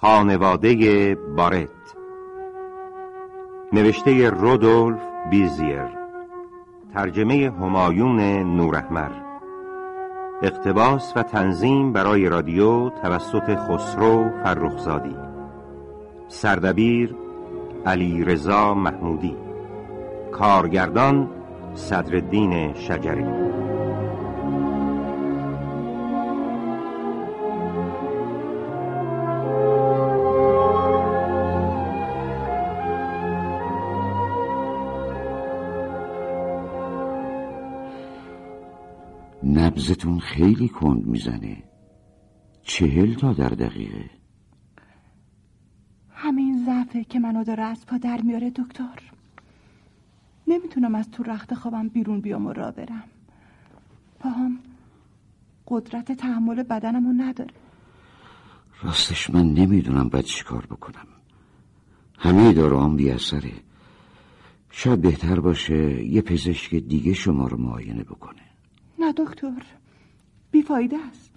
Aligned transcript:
خانواده 0.00 1.14
بارت. 1.36 1.96
نوشته 3.72 4.30
رودولف 4.30 5.00
بیزیر. 5.30 5.84
ترجمه 6.94 7.50
همایون 7.60 8.20
نورحمر. 8.56 9.10
اقتباس 10.42 11.12
و 11.16 11.22
تنظیم 11.22 11.92
برای 11.92 12.28
رادیو 12.28 12.90
توسط 12.90 13.56
خسرو 13.56 14.30
فرخزادی. 14.44 15.16
سردبیر 16.28 17.16
علی 17.86 18.24
رضا 18.24 18.74
محمودی. 18.74 19.36
کارگردان 20.32 21.30
صدرالدین 21.74 22.74
شجری 22.74 23.24
نبزتون 39.76 40.18
خیلی 40.18 40.68
کند 40.68 41.06
می‌زنه. 41.06 41.62
چهل 42.62 43.14
تا 43.14 43.32
در 43.32 43.48
دقیقه. 43.48 44.10
همین 46.10 46.64
ضعفه 46.64 47.04
که 47.04 47.18
منو 47.18 47.44
داره 47.44 47.62
از 47.62 47.86
پا 47.86 47.98
در 47.98 48.20
میاره 48.20 48.50
دکتر. 48.50 49.02
نمی‌تونم 50.46 50.94
از 50.94 51.10
تو 51.10 51.22
رخت 51.22 51.54
خوابم 51.54 51.88
بیرون 51.88 52.20
بیام 52.20 52.46
و 52.46 52.52
را 52.52 52.70
برم. 52.70 53.04
پاهم 54.20 54.58
قدرت 55.66 56.12
تحمل 56.12 56.62
بدنمو 56.62 57.12
نداره. 57.12 57.54
راستش 58.82 59.30
من 59.30 59.46
نمی‌دونم 59.46 60.08
باید 60.08 60.24
چیکار 60.24 60.66
بکنم. 60.66 61.06
همه 62.18 62.52
داروام 62.52 62.96
بی 62.96 63.10
اثره. 63.10 63.52
شاید 64.70 65.00
بهتر 65.00 65.40
باشه 65.40 66.04
یه 66.04 66.22
پزشک 66.22 66.74
دیگه 66.74 67.14
شما 67.14 67.46
رو 67.46 67.58
معاینه 67.58 68.04
بکنه. 68.04 68.45
نه 69.06 69.12
دکتر 69.16 69.62
بیفایده 70.50 70.96
است 71.08 71.30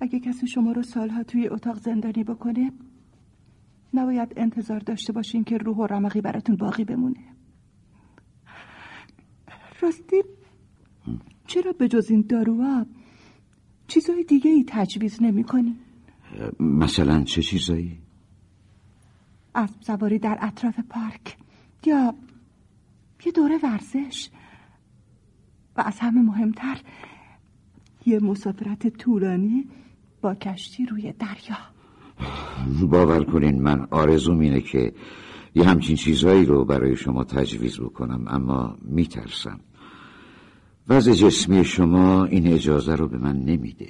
اگه 0.00 0.20
کسی 0.20 0.46
شما 0.46 0.72
رو 0.72 0.82
سالها 0.82 1.22
توی 1.22 1.48
اتاق 1.48 1.78
زندانی 1.78 2.24
بکنه 2.24 2.72
نباید 3.94 4.32
انتظار 4.36 4.78
داشته 4.78 5.12
باشین 5.12 5.44
که 5.44 5.58
روح 5.58 5.76
و 5.76 5.86
رمقی 5.86 6.20
براتون 6.20 6.56
باقی 6.56 6.84
بمونه 6.84 7.24
راستی 9.80 10.16
چرا 11.46 11.72
به 11.72 11.88
جز 11.88 12.10
این 12.10 12.24
داروها 12.28 12.86
چیزهای 13.88 14.24
دیگه 14.24 14.50
ای 14.50 14.64
تجویز 14.68 15.22
نمی 15.22 15.44
کنی؟ 15.44 15.76
مثلا 16.60 17.24
چه 17.24 17.42
چیزایی؟ 17.42 17.98
اسب 19.54 19.82
سواری 19.82 20.18
در 20.18 20.38
اطراف 20.40 20.80
پارک 20.80 21.36
یا 21.86 22.14
یه 23.26 23.32
دوره 23.32 23.58
ورزش 23.62 24.30
و 25.82 25.84
از 25.86 25.98
همه 26.00 26.22
مهمتر 26.22 26.80
یه 28.06 28.18
مسافرت 28.20 28.88
طولانی 28.88 29.68
با 30.20 30.34
کشتی 30.34 30.86
روی 30.86 31.12
دریا. 31.12 31.58
باور 32.86 33.24
کنین 33.24 33.62
من 33.62 33.86
آرزوم 33.90 34.38
اینه 34.38 34.60
که 34.60 34.92
یه 35.54 35.64
همچین 35.64 35.96
چیزهایی 35.96 36.44
رو 36.44 36.64
برای 36.64 36.96
شما 36.96 37.24
تجویز 37.24 37.80
بکنم 37.80 38.24
اما 38.28 38.76
میترسم. 38.82 39.60
وضع 40.88 41.12
جسمی 41.12 41.64
شما 41.64 42.24
این 42.24 42.46
اجازه 42.46 42.94
رو 42.94 43.08
به 43.08 43.18
من 43.18 43.36
نمیده. 43.36 43.88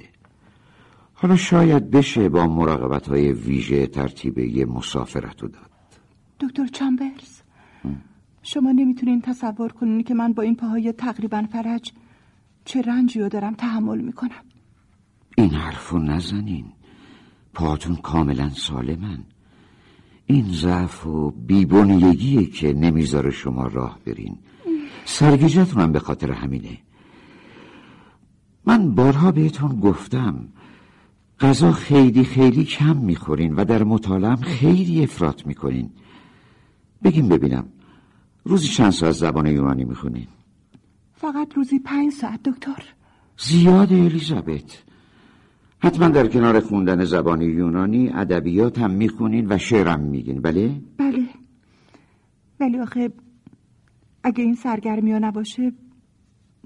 حالا 1.13 1.35
شاید 1.35 1.91
بشه 1.91 2.29
با 2.29 2.47
مراقبت 2.47 3.07
های 3.07 3.31
ویژه 3.31 3.87
ترتیب 3.87 4.37
یه 4.39 4.65
مسافرت 4.65 5.41
رو 5.41 5.47
داد. 5.47 5.69
دکتر 6.39 6.67
چامبرز 6.67 7.41
شما 8.43 8.71
نمی‌تونین 8.71 9.21
تصور 9.21 9.71
کنین 9.71 10.03
که 10.03 10.13
من 10.13 10.33
با 10.33 10.43
این 10.43 10.55
پاهای 10.55 10.91
تقریبا 10.91 11.43
فرج 11.51 11.91
چه 12.65 12.81
رنجی 12.81 13.19
رو 13.19 13.29
دارم 13.29 13.53
تحمل 13.53 14.01
می‌کنم. 14.01 14.43
این 15.37 15.49
حرفو 15.49 15.97
نزنین. 15.97 16.65
پاهاتون 17.53 17.95
کاملا 17.95 18.49
سالمن. 18.49 19.19
این 20.25 20.45
ضعف 20.51 21.07
و 21.07 21.31
بیبنیگیه 21.31 22.45
که 22.45 22.73
نمی‌ذاره 22.73 23.31
شما 23.31 23.67
راه 23.67 23.99
برین. 24.05 24.37
سرگیجتونم 25.05 25.91
به 25.91 25.99
خاطر 25.99 26.31
همینه. 26.31 26.77
من 28.65 28.95
بارها 28.95 29.31
بهتون 29.31 29.79
گفتم 29.79 30.47
غذا 31.39 31.71
خیلی 31.71 32.23
خیلی 32.23 32.63
کم 32.63 32.97
می‌خورین 32.97 33.55
و 33.55 33.65
در 33.65 33.83
مطالعم 33.83 34.35
خیلی 34.35 35.03
افراط 35.03 35.47
می‌کنین. 35.47 35.89
بگیم 37.03 37.27
ببینم. 37.27 37.65
روزی 38.43 38.67
چند 38.67 38.91
ساعت 38.91 39.11
زبان 39.11 39.45
یونانی 39.45 39.83
می‌خونین 39.83 40.27
فقط 41.13 41.53
روزی 41.53 41.79
پنج 41.79 42.11
ساعت 42.11 42.43
دکتر. 42.43 42.83
زیاد 43.37 43.93
الیزابت. 43.93 44.83
حتما 45.79 46.07
در 46.07 46.27
کنار 46.27 46.59
خوندن 46.59 47.05
زبان 47.05 47.41
یونانی 47.41 48.09
ادبیات 48.13 48.79
هم 48.79 48.91
می‌خونین 48.91 49.53
و 49.53 49.57
شعرم 49.57 49.99
میگین 49.99 50.41
بله؟ 50.41 50.81
بله. 50.97 51.25
ولی 52.59 52.79
آخه 52.79 53.11
اگه 54.23 54.43
این 54.43 54.55
سرگرمی 54.55 55.11
ها 55.11 55.19
نباشه 55.19 55.71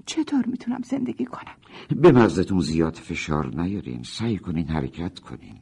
چطور 0.06 0.46
می‌تونم 0.46 0.80
زندگی 0.84 1.24
کنم؟ 1.24 1.54
به 2.02 2.12
مغزتون 2.12 2.60
زیاد 2.60 2.94
فشار 2.94 3.60
نیارین. 3.62 4.02
سعی 4.02 4.38
کنین 4.38 4.68
حرکت 4.68 5.18
کنین. 5.18 5.54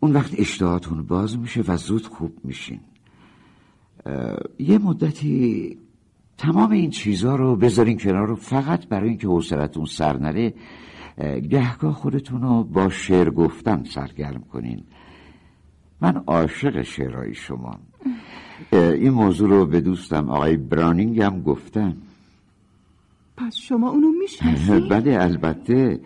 اون 0.00 0.12
وقت 0.12 0.40
اشتهاتون 0.40 1.02
باز 1.02 1.38
میشه 1.38 1.62
و 1.68 1.76
زود 1.76 2.06
خوب 2.06 2.32
میشین. 2.44 2.80
یه 4.58 4.78
مدتی 4.78 5.78
تمام 6.38 6.70
این 6.70 6.90
چیزها 6.90 7.36
رو 7.36 7.56
بذارین 7.56 7.98
کنار 7.98 8.26
رو 8.26 8.36
فقط 8.36 8.86
برای 8.86 9.08
اینکه 9.08 9.26
حوصلتون 9.28 9.84
سر 9.84 10.16
نره 10.16 10.54
گهگاه 11.50 11.94
خودتون 11.94 12.42
رو 12.42 12.64
با 12.64 12.88
شعر 12.88 13.30
گفتن 13.30 13.84
سرگرم 13.84 14.44
کنین. 14.52 14.82
من 16.00 16.16
عاشق 16.26 16.82
شعرهای 16.82 17.34
شما. 17.34 17.78
این 18.72 19.10
موضوع 19.10 19.48
رو 19.48 19.66
به 19.66 19.80
دوستم 19.80 20.30
آقای 20.30 20.56
برانینگ 20.56 21.20
هم 21.20 21.42
گفتم 21.42 21.96
پس 23.36 23.56
شما 23.56 23.90
اونو 23.90 24.08
میشنسی؟ 24.20 24.80
بله 24.90 25.22
البته. 25.22 26.00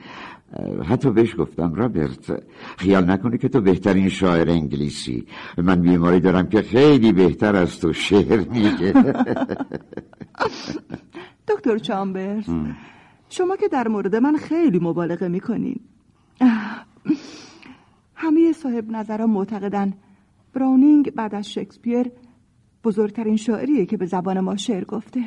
حتی 0.85 1.11
بهش 1.11 1.37
گفتم 1.39 1.75
رابرت 1.75 2.43
خیال 2.77 3.11
نکنه 3.11 3.39
که 3.39 3.49
تو 3.49 3.61
بهترین 3.61 4.09
شاعر 4.09 4.51
انگلیسی. 4.51 5.27
من 5.59 5.81
بیماری 5.81 6.21
دارم 6.21 6.49
که 6.49 6.63
خیلی 6.63 7.13
بهتر 7.13 7.57
از 7.57 7.81
تو 7.81 7.93
شعر 7.93 8.49
میگه. 8.49 8.93
دکتر 11.49 11.79
چامبرز 11.79 12.45
شما 13.29 13.57
که 13.57 13.69
در 13.69 13.89
مورد 13.89 14.17
من 14.17 14.37
خیلی 14.37 14.79
مبالغه 14.79 15.29
می‌کنین. 15.29 15.81
همه 18.15 18.53
صاحب 18.53 18.91
نظرها 18.91 19.27
معتقدن 19.27 19.93
براونینگ 20.55 21.11
بعد 21.11 21.35
از 21.35 21.53
شکسپیر 21.53 22.11
بزرگترین 22.85 23.37
شاعریه 23.37 23.87
که 23.87 23.97
به 23.97 24.07
زبان 24.07 24.41
ما 24.41 24.57
شعر 24.57 24.85
گفته. 24.85 25.21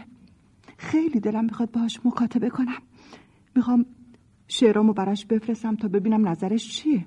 خیلی 0.78 1.20
دلم 1.20 1.46
می‌خواد 1.46 1.72
باهاش 1.72 2.00
مکاتبه 2.06 2.50
کنم. 2.50 2.82
می‌خوام 3.56 3.86
شعرامو 4.51 4.94
براش 4.94 5.25
بفرستم 5.25 5.75
تا 5.75 5.88
ببینم 5.88 6.28
نظرش 6.28 6.69
چیه. 6.69 7.06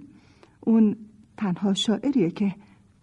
اون 0.61 0.97
تنها 1.37 1.75
شاعریه 1.75 2.31
که 2.31 2.55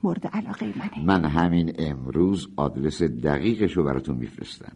مورد 0.04 0.28
علاقه 0.28 0.66
منه. 0.66 1.06
من 1.06 1.26
همین 1.26 1.72
امروز 1.80 2.48
آدرس 2.56 3.04
دقیقش 3.04 3.78
رو 3.78 3.84
براتون 3.84 4.18
میفرستم. 4.18 4.72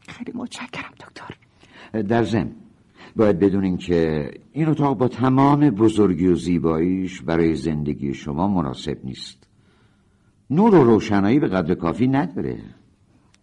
خیلی 0.00 0.32
متشکرم 0.34 0.90
دکتر. 1.00 1.36
در 2.02 2.22
زم 2.22 2.50
باید 3.16 3.38
بدونین 3.38 3.76
که 3.76 4.30
این 4.52 4.68
اتاق 4.68 4.98
با 4.98 5.08
تمام 5.08 5.70
بزرگی 5.70 6.26
و 6.26 6.34
زیباییش 6.34 7.22
برای 7.22 7.54
زندگی 7.54 8.14
شما 8.14 8.48
مناسب 8.48 8.98
نیست. 9.04 9.48
نور 10.50 10.74
و 10.74 10.84
روشنایی 10.84 11.40
به 11.40 11.48
قدر 11.48 11.74
کافی 11.74 12.06
نداره. 12.06 12.58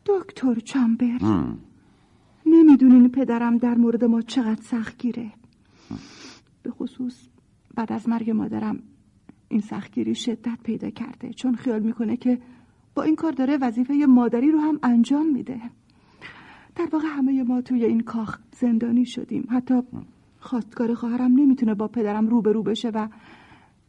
دکتر 0.05 0.55
چامبر 0.55 1.19
نمی‌دونین 2.45 3.11
پدرم 3.11 3.57
در 3.57 3.75
مورد 3.75 4.03
ما 4.03 4.21
چقدر 4.21 4.61
سختگیره. 4.61 5.31
به 6.63 6.71
خصوص 6.71 7.27
بعد 7.75 7.93
از 7.93 8.09
مرگ 8.09 8.29
مادرم 8.29 8.79
این 9.47 9.61
سختگیری 9.61 10.15
شدت 10.15 10.57
پیدا 10.63 10.89
کرده 10.89 11.33
چون 11.33 11.55
خیال 11.55 11.79
می‌کنه 11.79 12.17
که 12.17 12.39
با 12.95 13.03
این 13.03 13.15
کار 13.15 13.31
داره 13.31 13.57
وظیفه 13.61 13.93
مادری 14.09 14.51
رو 14.51 14.59
هم 14.59 14.79
انجام 14.83 15.33
میده. 15.33 15.61
در 16.75 16.87
واقع 16.93 17.07
همه 17.07 17.43
ما 17.43 17.61
توی 17.61 17.85
این 17.85 17.99
کاخ 17.99 18.39
زندانی 18.51 19.05
شدیم. 19.05 19.47
حتی 19.49 19.81
خواستگار 20.39 20.93
خواهرم 20.93 21.31
نمی‌تونه 21.31 21.73
با 21.73 21.87
پدرم 21.87 22.27
روبرو 22.27 22.63
بشه 22.63 22.89
و 22.89 23.07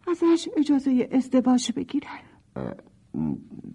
ازش 0.09 0.49
اجازه 0.57 1.09
ازدواج 1.13 1.73
بگیره. 1.77 2.09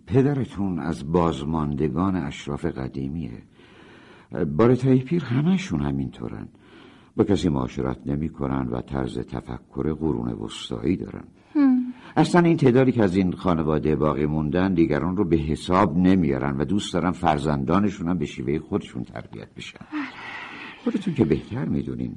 پدرتون 0.07 0.79
از 0.79 1.11
بازماندگان 1.11 2.15
اشراف 2.15 2.65
قدیمیه. 2.65 3.43
بارتای 4.57 4.99
پیر 4.99 5.23
همشون 5.23 5.81
همینطورن. 5.81 6.47
با 7.19 7.25
کسی 7.25 7.49
معاشرت 7.49 7.97
نمی‌کنن 8.05 8.67
و 8.67 8.81
طرز 8.81 9.19
تفکر 9.19 9.93
قرون 9.93 10.33
وسطایی 10.33 10.97
دارن. 10.97 11.23
اصلا 12.15 12.41
این 12.41 12.57
تعدادی 12.57 12.91
که 12.91 13.03
از 13.03 13.15
این 13.15 13.31
خانواده 13.31 13.95
باقی 13.95 14.25
موندن 14.25 14.73
دیگران 14.73 15.17
رو 15.17 15.25
به 15.25 15.35
حساب 15.35 15.97
نمیارن 15.97 16.57
و 16.57 16.65
دوست 16.65 16.93
دارن 16.93 17.11
فرزندانشون 17.11 18.07
هم 18.07 18.17
به 18.17 18.25
شیوه 18.25 18.59
خودشون 18.59 19.03
تربیت 19.03 19.47
بشن. 19.57 19.85
خودتون 20.83 21.13
که 21.13 21.25
بهتر 21.25 21.65
می‌دونین. 21.65 22.15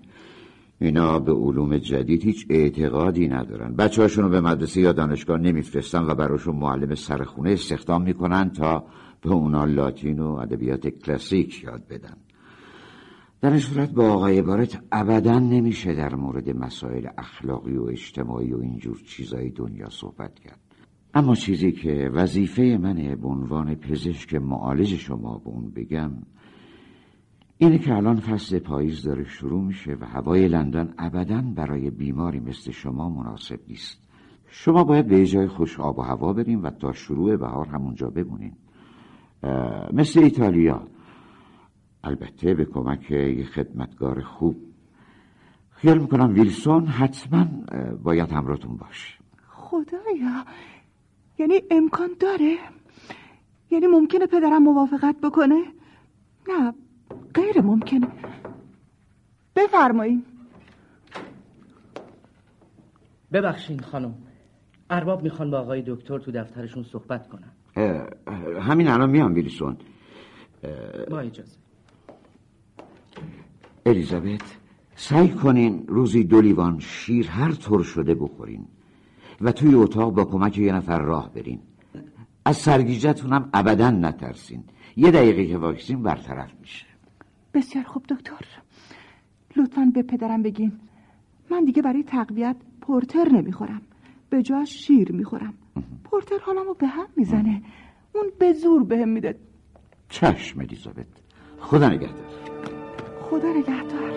اینا 0.81 1.19
به 1.19 1.33
علوم 1.33 1.79
جدید 1.79 2.25
هیچ 2.25 2.47
اعتقادی 2.51 3.29
ندارن. 3.29 3.75
بچه 3.75 4.03
هاشون 4.03 4.25
رو 4.25 4.31
به 4.31 4.41
مدرسه 4.41 4.81
یا 4.81 4.93
دانشگاه 4.93 5.39
نمیفرستن 5.39 6.03
و 6.03 6.15
براشون 6.15 6.57
معلم 6.57 6.95
سرخونه 6.95 7.51
استخدام 7.51 8.03
می‌کنن 8.03 8.51
تا 8.51 8.85
به 9.23 9.31
اونا 9.31 9.65
لاتین 9.65 10.19
و 10.19 10.29
ادبیات 10.29 10.89
کلاسیک 10.89 11.65
یاد 11.65 11.83
بدن. 11.91 12.17
در 13.43 13.51
این 13.51 13.59
صورت 13.59 13.91
با 13.91 14.13
آقای 14.13 14.43
بارت 14.43 14.83
ابدا 14.93 15.39
نمیشه 15.39 15.95
در 15.95 16.15
مورد 16.15 16.57
مسائل 16.57 17.09
اخلاقی 17.19 17.77
و 17.77 17.85
اجتماعی 17.85 18.53
و 18.53 18.59
اینجور 18.59 19.03
چیزای 19.07 19.51
دنیا 19.51 19.89
صحبت 19.91 20.39
کرد. 20.39 20.61
اما 21.15 21.35
چیزی 21.35 21.73
که 21.73 22.11
وظیفه 22.15 22.79
منه 22.83 23.17
به 23.17 23.29
عنوان 23.29 23.75
پزشک 23.75 24.35
معالج 24.35 24.97
شما 24.97 25.39
به 25.39 25.49
اون 25.51 25.71
بگم 25.71 26.11
اینه 27.59 27.79
که 27.79 27.95
الان 27.95 28.21
فصل 28.21 28.59
پاییز 28.59 29.03
داره 29.03 29.25
شروع 29.25 29.63
میشه 29.65 29.97
و 30.01 30.05
هوای 30.05 30.49
لندن 30.49 30.95
ابدا 30.99 31.43
برای 31.57 31.91
بیماری 31.91 32.41
مثل 32.41 32.71
شما 32.71 33.09
مناسب 33.09 33.61
نیست. 33.69 34.09
شما 34.47 34.85
باید 34.85 35.07
به 35.07 35.27
جای 35.27 35.47
خوش 35.47 35.81
آب 35.81 35.99
و 35.99 36.03
هوا 36.03 36.33
بریم 36.33 36.63
و 36.63 36.71
تا 36.71 36.93
شروع 36.93 37.37
بهار 37.37 37.69
همونجا 37.69 38.11
بمونین. 38.11 38.53
مثل 39.93 40.21
ایتالیا. 40.21 40.89
البته 42.05 42.55
به 42.55 42.65
کمک 42.65 43.11
یه 43.11 43.45
خدمتگار 43.45 44.21
خوب. 44.21 44.57
خیال 45.71 45.99
می‌کنم 45.99 46.35
ویلسون 46.35 46.87
حتما 46.87 47.47
باید 48.03 48.33
همراهتون 48.33 48.77
باشه. 48.77 49.19
خدایا 49.49 50.45
یعنی 51.39 51.63
امکان 51.71 52.09
داره؟ 52.21 52.57
یعنی 53.71 53.87
ممکنه 53.87 54.27
پدرم 54.27 54.63
موافقت 54.63 55.17
بکنه؟ 55.23 55.63
نه 56.49 56.75
غیر 57.35 57.61
ممکنه. 57.63 58.09
بفرمایید 59.57 60.25
ببخشین 63.33 63.81
خانم 63.81 64.15
ارباب 64.91 65.23
می‌خوان 65.23 65.51
با 65.51 65.59
آقای 65.59 65.83
دکتر 65.87 66.19
تو 66.19 66.33
دفترشون 66.33 66.83
صحبت 66.83 67.29
کنن. 67.29 67.53
همین 68.61 68.89
الان 68.89 69.11
میام 69.11 69.35
ویلسون. 69.35 69.77
با 71.11 71.21
اجازه. 71.21 71.62
الیزابت 73.87 74.57
سعی 74.95 75.29
کنین 75.29 75.85
روزی 75.89 76.25
دو 76.25 76.41
لیوان 76.41 76.79
شیر 76.81 77.29
هر 77.29 77.53
طور 77.53 77.83
شده 77.83 78.15
بخورین 78.15 78.65
و 79.41 79.53
توی 79.53 79.75
اتاق 79.75 80.15
با 80.15 80.25
کمک 80.25 80.59
یه 80.59 80.73
نفر 80.73 80.99
راه 80.99 81.33
برین. 81.35 81.61
از 82.45 82.57
سرگیجتون 82.57 83.33
هم 83.33 83.49
ابدا 83.55 83.91
نترسین. 83.91 84.65
یه 84.97 85.11
دقیقه 85.11 85.47
که 85.47 85.59
واکسین 85.59 86.03
برطرف 86.03 86.51
میشه. 86.61 86.87
بسیار 87.55 87.85
خوب 87.85 88.07
دکتر. 88.09 88.47
لطفا 89.57 89.91
به 89.95 90.03
پدرم 90.03 90.43
بگین. 90.43 90.73
من 91.51 91.65
دیگه 91.65 91.83
برای 91.83 92.03
تقویت 92.03 92.57
پورتر 92.81 93.29
نمی‌خورم. 93.29 93.83
به 94.31 94.43
جاش 94.43 94.87
شیر 94.87 95.13
می‌خورم. 95.13 95.55
پورتر 96.05 96.39
حالمو 96.43 96.75
به 96.75 96.87
هم 96.87 97.07
می‌زنه. 97.17 97.63
اون 98.15 98.25
به 98.39 98.53
زور 98.53 98.85
بهم 98.85 99.09
میده 99.09 99.39
چشم 100.09 100.61
الیزابت. 100.61 101.07
خدا 101.59 101.89
نگهدار. 101.89 102.52
خدا 103.33 103.49
نگهدار. 103.49 104.13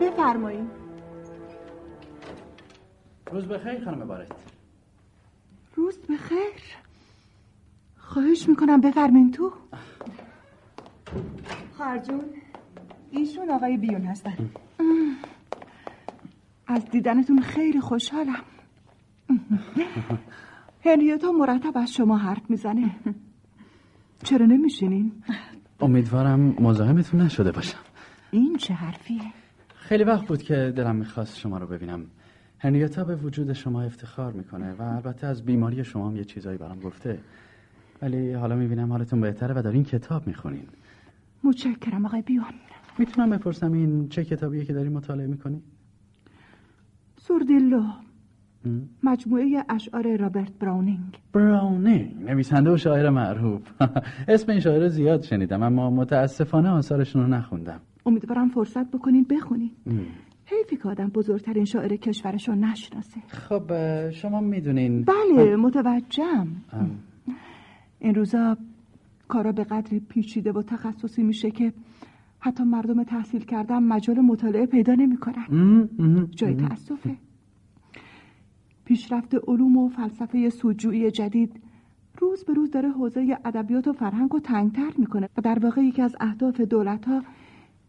بفرمایید. 0.00 0.70
روز 3.32 3.44
بخیر 3.48 3.84
خانم 3.84 4.08
بارت. 4.08 4.32
روز 5.76 5.98
بخیر. 5.98 6.85
خواهش 8.46 8.60
می‌کنم. 8.60 8.80
بفرمین 8.80 9.30
تو. 9.30 9.52
خارجون 11.78 12.24
ایشون 13.10 13.50
آقای 13.50 13.76
بیون 13.76 14.02
هستن. 14.02 14.50
از 16.66 16.84
دیدنتون 16.90 17.40
خیلی 17.40 17.80
خوشحالم. 17.80 18.42
هنریتا 20.84 21.32
مرتب 21.32 21.78
از 21.78 21.92
شما 21.92 22.16
حرف 22.16 22.50
می‌زنه. 22.50 22.96
چرا 24.22 24.46
نمیشینین؟ 24.46 25.12
امیدوارم 25.80 26.40
مزاحمتون 26.40 27.20
نشده 27.20 27.52
باشم. 27.52 27.78
این 28.30 28.56
چه 28.56 28.74
حرفیه؟ 28.74 29.32
خیلی 29.74 30.04
وقت 30.04 30.26
بود 30.26 30.42
که 30.42 30.72
دلم 30.76 30.96
می‌خواست 30.96 31.38
شما 31.38 31.58
رو 31.58 31.66
ببینم. 31.66 32.06
هنریتا 32.58 33.04
به 33.04 33.16
وجود 33.16 33.52
شما 33.52 33.82
افتخار 33.82 34.32
می‌کنه 34.32 34.72
و 34.72 34.82
البته 34.82 35.26
از 35.26 35.44
بیماری 35.44 35.84
شما 35.84 36.08
هم 36.08 36.16
یه 36.16 36.24
چیزایی 36.24 36.58
برام 36.58 36.80
گفته. 36.80 37.18
ولی 38.02 38.32
حالا 38.32 38.56
می‌بینم 38.56 38.92
حالتون 38.92 39.20
بهتره 39.20 39.54
و 39.58 39.62
دارین 39.62 39.84
کتاب 39.84 40.26
می‌خونین. 40.26 40.66
متشکرم 41.44 42.06
آقای 42.06 42.22
بیون. 42.22 42.44
می‌تونم 42.98 43.30
بپرسم 43.30 43.72
این 43.72 44.08
چه 44.08 44.24
کتابیه 44.24 44.64
که 44.64 44.72
داری 44.72 44.88
مطالعه 44.88 45.26
می‌کنی؟ 45.26 45.62
سوردیلو 47.16 47.82
مجموعه 49.02 49.64
اشعار 49.68 50.16
رابرت 50.16 50.52
براونینگ. 50.58 51.18
براونینگ 51.32 52.30
نویسنده 52.30 52.70
و 52.70 52.76
شاعر 52.76 53.10
معروف 53.10 53.62
اسم 54.28 54.50
این 54.52 54.60
شاعر 54.60 54.88
زیاد 54.88 55.22
شنیدم 55.22 55.62
اما 55.62 55.90
متاسفانه 55.90 56.68
آثارشون 56.68 57.22
رو 57.22 57.28
نخوندم. 57.28 57.80
امیدوارم 58.06 58.48
فرصت 58.48 58.90
بکنین 58.90 59.26
بخونین. 59.30 59.70
حیفی 60.44 60.76
که 60.76 60.88
آدم 60.88 61.08
بزرگترین 61.08 61.64
شاعر 61.64 61.96
کشورشو 61.96 62.52
نشناسه. 62.54 63.20
خب 63.28 63.62
شما 64.10 64.40
می‌دونین. 64.40 65.04
بله 65.04 65.56
متوجهم. 65.56 66.46
این 67.98 68.14
روزا 68.14 68.56
کارا 69.28 69.52
به 69.52 69.64
قدری 69.64 70.00
پیچیده 70.00 70.52
و 70.52 70.62
تخصصی 70.62 71.22
میشه 71.22 71.50
که 71.50 71.72
حتی 72.40 72.64
مردم 72.64 73.04
تحصیل 73.04 73.44
کردن 73.44 73.82
مجال 73.82 74.20
مطالعه 74.20 74.66
پیدا 74.66 74.94
نمی‌کنن. 74.94 75.88
جای 76.30 76.54
تأسفه. 76.54 77.16
پیشرفت 78.84 79.34
علوم 79.48 79.76
و 79.76 79.88
فلسفه 79.88 80.50
سوجویی 80.50 81.10
جدید 81.10 81.60
روز 82.20 82.44
به 82.44 82.54
روز 82.54 82.70
داره 82.70 82.88
حوزه 82.90 83.38
ادبیات 83.44 83.88
و 83.88 83.92
فرهنگ 83.92 84.30
رو 84.30 84.40
تنگتر 84.40 84.92
می‌کنه 84.98 85.28
و 85.36 85.40
در 85.40 85.58
واقع 85.58 85.80
یکی 85.82 86.02
از 86.02 86.16
اهداف 86.20 86.60
دولت 86.60 87.08
ها 87.08 87.22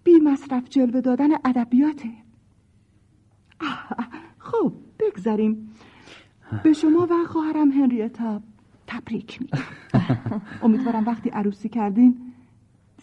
بی 0.03 0.19
مصرف 0.19 0.69
جلوه 0.69 1.01
دادن 1.01 1.29
ادبیاته. 1.45 2.09
خب 4.47 4.73
بگذاریم 4.99 5.69
به 6.63 6.73
شما 6.73 7.07
و 7.09 7.25
خواهرم 7.27 7.71
هنریتا 7.71 8.41
تبریک 8.87 9.41
میگم. 9.41 9.59
امیدوارم 10.63 11.05
وقتی 11.05 11.29
عروسی 11.29 11.69
کردین 11.69 12.33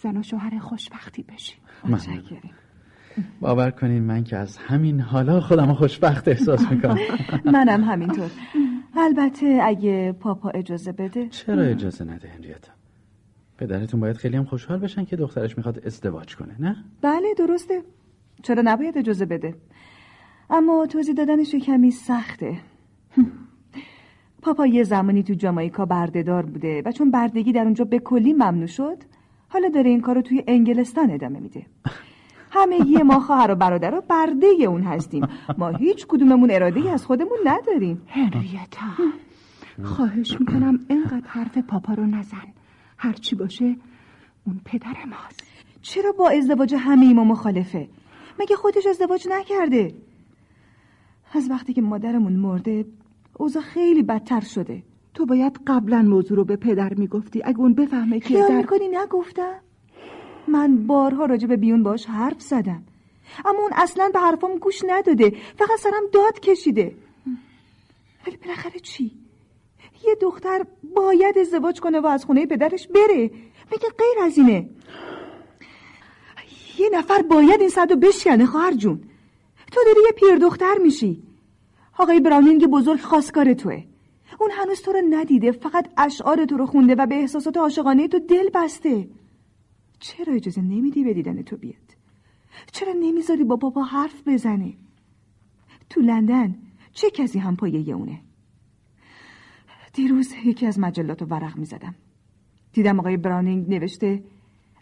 زن 0.01 0.17
و 0.17 0.23
شوهر 0.23 0.59
خوشبختی 0.59 1.23
بشین. 1.23 1.59
متشکرم 1.85 2.51
باور 3.41 3.71
کنین 3.71 4.03
من 4.03 4.25
که 4.25 4.37
از 4.37 4.57
همین 4.57 5.01
حالا 5.01 5.41
خودم 5.41 5.75
خوشبخت 5.75 6.29
احساس 6.29 6.71
می‌کنم. 6.71 6.99
منم 7.55 7.85
همینطور. 7.85 8.31
البته 8.97 9.61
اگه 9.63 10.13
پاپا 10.13 10.51
اجازه 10.51 10.93
بده. 10.93 11.29
چرا 11.29 11.63
اجازه 11.63 12.05
نده 12.05 12.29
هنریتا؟ 12.29 12.73
پدرتون 13.59 14.01
باید 14.01 14.17
خیلی 14.17 14.37
هم 14.37 14.45
خوشحال 14.45 14.79
بشن 14.79 15.05
که 15.05 15.17
دخترش 15.17 15.57
می‌خواد 15.57 15.87
ازدواج 15.87 16.37
کنه 16.37 16.57
نه؟ 16.61 16.77
بله 17.03 17.35
درسته. 17.39 17.83
چرا 18.43 18.63
نباید 18.65 18.99
اجازه 18.99 19.27
بده؟ 19.27 19.55
اما 20.51 20.87
توضیح 20.87 21.15
دادنش 21.15 21.55
کمی 21.55 21.91
سخته. 21.91 22.59
پاپا 24.45 24.67
یه 24.67 24.83
زمانی 24.83 25.23
تو 25.23 25.35
جامایکا 25.35 25.85
بردهدار 25.85 26.47
بوده 26.47 26.83
و 26.85 26.93
چون 26.93 27.11
بردگی 27.11 27.53
در 27.53 27.65
اونجا 27.65 27.85
به 27.85 27.99
کلی 27.99 28.33
ممنوع 28.33 28.67
شد 28.67 28.97
حالا 29.49 29.69
داره 29.69 29.91
این 29.91 30.01
کارو 30.01 30.23
توی 30.23 30.45
انگلستان 30.47 31.11
ادامه 31.11 31.41
میده. 31.41 31.67
همه 32.51 33.03
ما 33.03 33.21
خواهر 33.21 33.51
و 33.51 33.55
برادر 33.55 33.95
و 33.95 34.01
برده 34.01 34.47
اون 34.47 34.83
هستیم. 34.83 35.29
ما 35.59 35.69
هیچ 35.69 36.07
کدوممون 36.07 36.51
اراده 36.51 36.91
از 36.91 37.07
خودمون 37.07 37.39
نداریم. 37.45 38.03
هنریتا 38.09 38.87
خواهش 39.83 40.41
می‌کنم 40.41 40.79
اینقدر 40.89 41.27
حرف 41.27 41.59
پاپا 41.59 41.95
رو 41.95 42.07
نزن. 42.07 42.53
هرچی 42.99 43.37
باشه 43.37 43.77
اون 44.47 44.61
پدر 44.65 45.05
ماست. 45.11 45.45
چرا 45.83 46.13
با 46.13 46.31
ازدواج 46.31 46.75
همه 46.79 47.15
ما 47.15 47.25
مخالفه؟ 47.25 47.89
مگه 48.41 48.57
خودش 48.57 48.87
ازدواج 48.87 49.29
نکرده؟ 49.31 49.95
از 51.35 51.51
وقتی 51.51 51.73
که 51.73 51.83
مادرمون 51.83 52.33
مرده 52.33 52.85
اوضاع 53.39 53.63
خیلی 53.63 54.03
بدتر 54.03 54.41
شده. 54.41 54.83
تو 55.15 55.27
باید 55.27 55.61
قبلا 55.67 56.03
موضوع 56.03 56.37
رو 56.37 56.45
به 56.45 56.57
پدر 56.57 56.95
می‌گفتی. 56.95 57.43
اگه 57.45 57.59
اون 57.61 57.75
بفهمه 57.75 58.21
که 58.21 58.29
خیال 58.29 58.49
در... 58.49 58.57
می‌کنی 58.57 58.89
نگفتم؟ 58.89 59.61
من 60.49 60.87
بارها 60.87 61.25
راجع 61.25 61.47
به 61.47 61.57
بیون 61.57 61.83
باش 61.83 62.07
حرف 62.07 62.41
زدم. 62.41 62.83
اما 63.45 63.59
اون 63.59 63.71
اصلا 63.73 64.11
به 64.13 64.19
حرفام 64.19 64.59
گوش 64.59 64.83
نداده. 64.87 65.31
فقط 65.59 65.79
سرم 65.79 66.03
داد 66.13 66.41
کشیده. 66.41 66.95
ولی 68.27 68.37
بالاخره 68.37 68.81
چی؟ 68.81 69.13
یه 70.07 70.15
دختر 70.21 70.67
باید 70.97 71.39
ازدواج 71.39 71.81
کنه 71.81 72.01
و 72.01 72.07
از 72.07 72.25
خونه 72.25 72.47
پدرش 72.47 72.89
بره. 72.89 73.31
میگه 73.73 73.89
غیر 73.99 74.25
از 74.25 74.39
اینه؟ 74.39 74.69
یه 76.79 76.91
نفر 76.93 77.23
باید 77.23 77.61
این 77.61 77.69
صد 77.69 77.93
بشکنه 77.93 78.47
خواهر 78.47 78.73
جون. 78.73 79.01
تو 79.73 79.81
داری 79.87 80.01
یه 80.07 80.13
پیر 80.13 80.37
دختر 80.37 80.75
میشی. 80.83 81.23
آقای 81.99 82.21
براونینگ 82.21 82.67
بزرگ 82.67 83.01
خواستگار 83.01 83.55
توه. 83.55 83.85
اون 84.41 84.51
هنوز 84.53 84.83
تو 84.83 84.93
رو 84.93 85.01
ندیده 85.11 85.53
فقط 85.53 85.89
اشعار 85.97 86.45
تو 86.45 86.57
رو 86.57 86.67
خونده 86.67 86.95
و 86.95 87.07
به 87.07 87.15
احساسات 87.15 87.57
عاشقانه 87.57 88.09
تو 88.09 88.19
دل 88.19 88.51
بسته. 88.55 89.09
چرا 89.99 90.35
اجازه 90.35 90.61
نمیدی 90.61 91.05
به 91.05 91.15
دیدن 91.15 91.43
تو 91.43 91.57
بیاد؟ 91.57 91.97
چرا 92.73 92.93
نمی‌ذاری 92.93 93.45
با 93.45 93.57
بابا 93.57 93.83
حرف 93.83 94.29
بزنه؟ 94.29 94.75
تو 95.91 96.01
لندن 96.01 96.55
چه 96.93 97.11
کسی 97.11 97.39
هم 97.39 97.57
پایه 97.57 97.95
اونه؟ 97.95 98.21
دیروز 99.93 100.35
یکی 100.45 100.67
از 100.67 100.79
مجلات 100.79 101.23
رو 101.23 101.29
ورق 101.29 101.59
می‌زدم. 101.59 101.95
دیدم 102.73 102.99
آقای 102.99 103.17
براونینگ 103.17 103.69
نوشته 103.69 104.25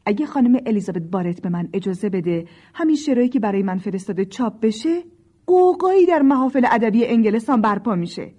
اگه 0.07 0.27
خانم 0.27 0.61
الیزابت 0.67 1.03
بارت 1.03 1.43
به 1.43 1.49
من 1.49 1.69
اجازه 1.73 2.09
بده 2.09 2.49
همین 2.75 2.97
شرایی 2.97 3.29
که 3.29 3.41
برای 3.41 3.63
من 3.63 3.79
فرستاده 3.79 4.25
چاپ 4.25 4.61
بشه 4.61 5.03
قوقایی 5.47 6.07
در 6.07 6.23
محافل 6.23 6.67
ادبی 6.71 7.07
انگلستان 7.07 7.61
برپا 7.61 7.95
میشه. 7.95 8.33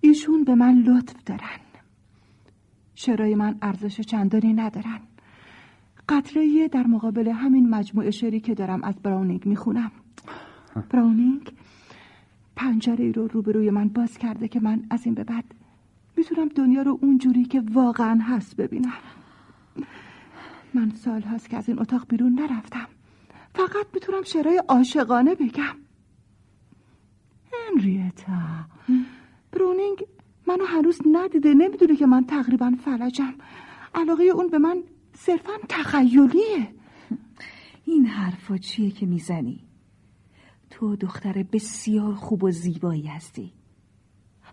ایشون 0.00 0.44
به 0.44 0.54
من 0.54 0.74
لطف 0.74 1.24
دارن. 1.26 1.60
شرای 2.94 3.34
من 3.34 3.58
ارزش 3.62 4.00
چندانی 4.00 4.52
ندارن. 4.52 5.00
قطره 6.08 6.68
در 6.68 6.86
مقابل 6.86 7.28
همین 7.28 7.68
مجموعه 7.68 8.10
شعری 8.10 8.40
که 8.40 8.54
دارم 8.54 8.84
از 8.84 8.94
براونینگ 9.02 9.46
می‌خونم. 9.46 9.90
براونینگ 10.90 11.52
پنجره 12.56 13.12
رو 13.12 13.28
روبروی 13.28 13.70
من 13.70 13.88
باز 13.88 14.18
کرده 14.18 14.48
که 14.48 14.60
من 14.60 14.82
از 14.90 15.06
این 15.06 15.14
به 15.14 15.24
بعد 15.24 15.44
می‌تونم 16.16 16.48
دنیا 16.48 16.82
رو 16.82 16.98
اونجوری 17.02 17.44
که 17.44 17.62
واقعا 17.72 18.18
هست 18.22 18.56
ببینم. 18.56 18.98
من 20.74 20.90
سال 20.90 21.22
هست 21.22 21.50
که 21.50 21.56
از 21.56 21.68
این 21.68 21.80
اتاق 21.80 22.06
بیرون 22.08 22.32
نرفتم. 22.32 22.86
فقط 23.54 23.86
می‌تونم 23.94 24.22
شعرهای 24.22 24.62
عاشقانه 24.68 25.34
بگم. 25.34 25.76
هنریتا. 27.52 28.64
برونینگ 29.52 30.04
منو 30.46 30.64
هنوز 30.64 30.98
ندیده 31.12 31.54
نمی‌دونه 31.54 31.96
که 31.96 32.06
من 32.06 32.24
تقریبا 32.24 32.72
فلجم. 32.84 33.34
علاقه 33.94 34.24
اون 34.24 34.48
به 34.48 34.58
من 34.58 34.82
صرفا 35.14 35.52
تخیلیه. 35.68 36.68
این 37.84 38.06
حرفا 38.06 38.58
چیه 38.58 38.90
که 38.90 39.06
می‌زنی؟ 39.06 39.64
تو 40.70 40.96
دختر 40.96 41.42
بسیار 41.52 42.14
خوب 42.14 42.44
و 42.44 42.50
زیبایی 42.50 43.06
هستی. 43.06 43.52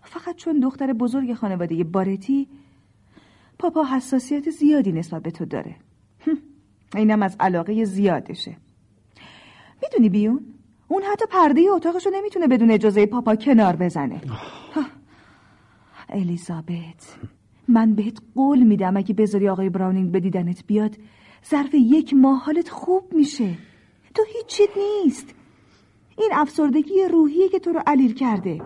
فقط 0.02 0.36
چون 0.36 0.60
دختر 0.60 0.92
بزرگ 0.92 1.34
خانواده 1.34 1.84
بارتی 1.84 2.48
پاپا 3.58 3.84
حساسیت 3.84 4.50
زیادی 4.50 4.92
نسبت 4.92 5.22
به 5.22 5.30
تو 5.30 5.44
داره. 5.44 5.76
اینم 6.94 7.22
از 7.22 7.36
علاقه 7.40 7.84
زیادشه. 7.84 8.56
می‌دونی 9.82 10.08
بیون؟ 10.08 10.54
اون 10.88 11.02
حتی 11.02 11.24
پرده 11.30 11.60
اتاقشو 11.70 12.10
نمی‌تونه 12.10 12.46
بدون 12.46 12.70
اجازه 12.70 13.06
پاپا 13.06 13.36
کنار 13.36 13.76
بزنه. 13.76 14.20
الیزابت 16.08 17.16
من 17.68 17.94
بهت 17.94 18.18
قول 18.34 18.62
میدم 18.62 18.96
اگه 18.96 19.14
بذاری 19.14 19.48
آقای 19.48 19.68
براونینگ 19.68 20.12
به 20.12 20.20
دیدنت 20.20 20.64
بیاد 20.66 20.96
ظرف 21.50 21.74
یک 21.74 22.14
ماه 22.14 22.44
حالت 22.44 22.68
خوب 22.68 23.12
میشه. 23.12 23.54
تو 24.14 24.22
هیچی 24.36 24.62
نیست. 24.76 25.34
این 26.18 26.30
افسردگی 26.32 26.94
روحیه 27.10 27.48
که 27.48 27.58
تو 27.58 27.72
رو 27.72 27.82
علیر 27.86 28.14
کرده. 28.14 28.62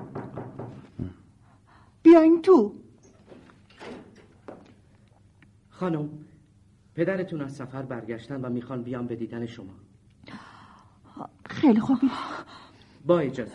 بیاین 2.03 2.43
تو. 2.43 2.75
خانم 5.71 6.09
پدرتون 6.95 7.41
از 7.41 7.53
سفر 7.53 7.83
برگشتن 7.83 8.41
و 8.41 8.51
می‌خوان 8.51 8.83
بیان 8.83 9.07
به 9.07 9.17
دیدن 9.17 9.47
شما. 9.47 9.82
خیلی 11.51 11.81
خوبی 11.81 12.11
با 13.07 13.19
اجازه. 13.19 13.53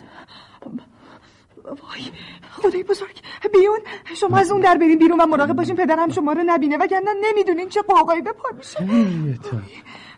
وای 1.64 2.02
خدای 2.50 2.82
بزرگ. 2.82 3.20
بیون 3.52 3.78
شما 4.16 4.36
از 4.36 4.50
اون 4.50 4.60
در 4.60 4.74
برین 4.74 4.98
بیرون 4.98 5.20
و 5.20 5.26
مراقب 5.26 5.52
باشین. 5.52 5.76
پدرم 5.76 6.08
شما 6.08 6.32
رو 6.32 6.42
نبینه. 6.46 6.76
وگرنه 6.76 7.10
نمی‌دونین 7.24 7.68
چه 7.68 7.82
قوقایی 7.82 8.22
به 8.22 8.32
پا 8.32 8.48
میشه. 8.56 8.86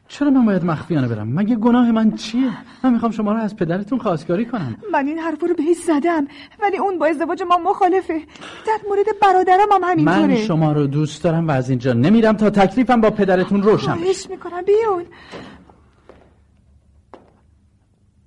چرا 0.09 0.31
من 0.31 0.47
باید 0.47 0.65
مخفیانه 0.65 1.09
برم؟ 1.09 1.29
مگه 1.35 1.57
گناه 1.57 1.93
من 1.93 2.13
چیه؟ 2.13 2.51
من 2.85 2.93
می‌خوام 2.93 3.13
شما 3.13 3.33
رو 3.33 3.39
از 3.39 3.57
پدرتون 3.57 3.99
خواستگاری 3.99 4.45
کنم. 4.45 4.77
من 4.93 5.07
این 5.07 5.19
حرف 5.19 5.43
رو 5.43 5.55
بهش 5.55 5.77
زدم. 5.77 6.27
ولی 6.63 6.79
اون 6.79 6.99
با 6.99 7.07
ازدواج 7.07 7.43
ما 7.43 7.57
مخالفه. 7.57 8.23
در 8.67 8.79
مورد 8.89 9.07
برادرم 9.23 9.73
هم 9.73 9.85
همینطوره. 9.85 10.27
من 10.27 10.37
شما 10.37 10.73
رو 10.73 10.87
دوست 10.87 11.25
دارم 11.25 11.49
و 11.49 11.51
از 11.51 11.71
اینجا 11.71 11.93
نمیرم 11.93 12.37
تا 12.37 12.51
تکلیفم 12.51 13.01
با 13.01 13.11
پدرتون 13.11 13.63
روشن 13.63 13.97
بشه. 14.01 14.31
می‌کنم. 14.31 14.63
بیون 14.63 15.05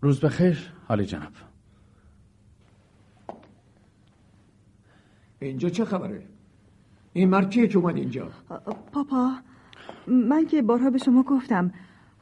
روز 0.04 0.20
بخیر 0.20 0.74
حالی 0.88 1.06
جناب. 1.06 1.32
اینجا 5.40 5.70
چه 5.70 5.86
خبره؟ 5.86 6.24
این 7.14 7.30
مرد 7.30 7.50
کیه 7.50 7.68
که 7.68 7.78
اومد 7.78 7.96
اینجا؟ 7.96 8.32
پاپا 8.92 9.32
من 10.08 10.46
که 10.46 10.62
بارها 10.62 10.90
به 10.90 10.98
شما 10.98 11.24
گفتم. 11.24 11.72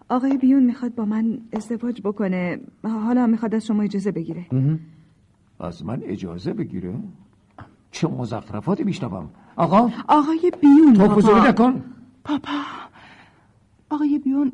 آقای 0.10 0.38
بیون 0.38 0.64
می‌خواد 0.64 0.96
با 0.96 1.06
من 1.06 1.40
ازدواج 1.54 2.02
بکنه. 2.02 2.60
حالا 2.84 3.28
می‌خواد 3.28 3.56
از 3.56 3.66
شما 3.66 3.84
اجازه 3.84 4.12
بگیره. 4.12 4.46
از 5.60 5.86
من 5.86 6.02
اجازه 6.04 6.54
بگیره؟ 6.54 7.00
چه 7.92 8.08
مزخرفاتی 8.08 8.84
میشنوم. 8.84 9.30
آقا؟ 9.56 9.92
آقای 10.08 10.52
بیون 10.62 10.94
تو 10.94 11.48
نکن. 11.48 11.84
پاپا 12.24 12.62
آقای 13.90 14.20
بیون 14.20 14.52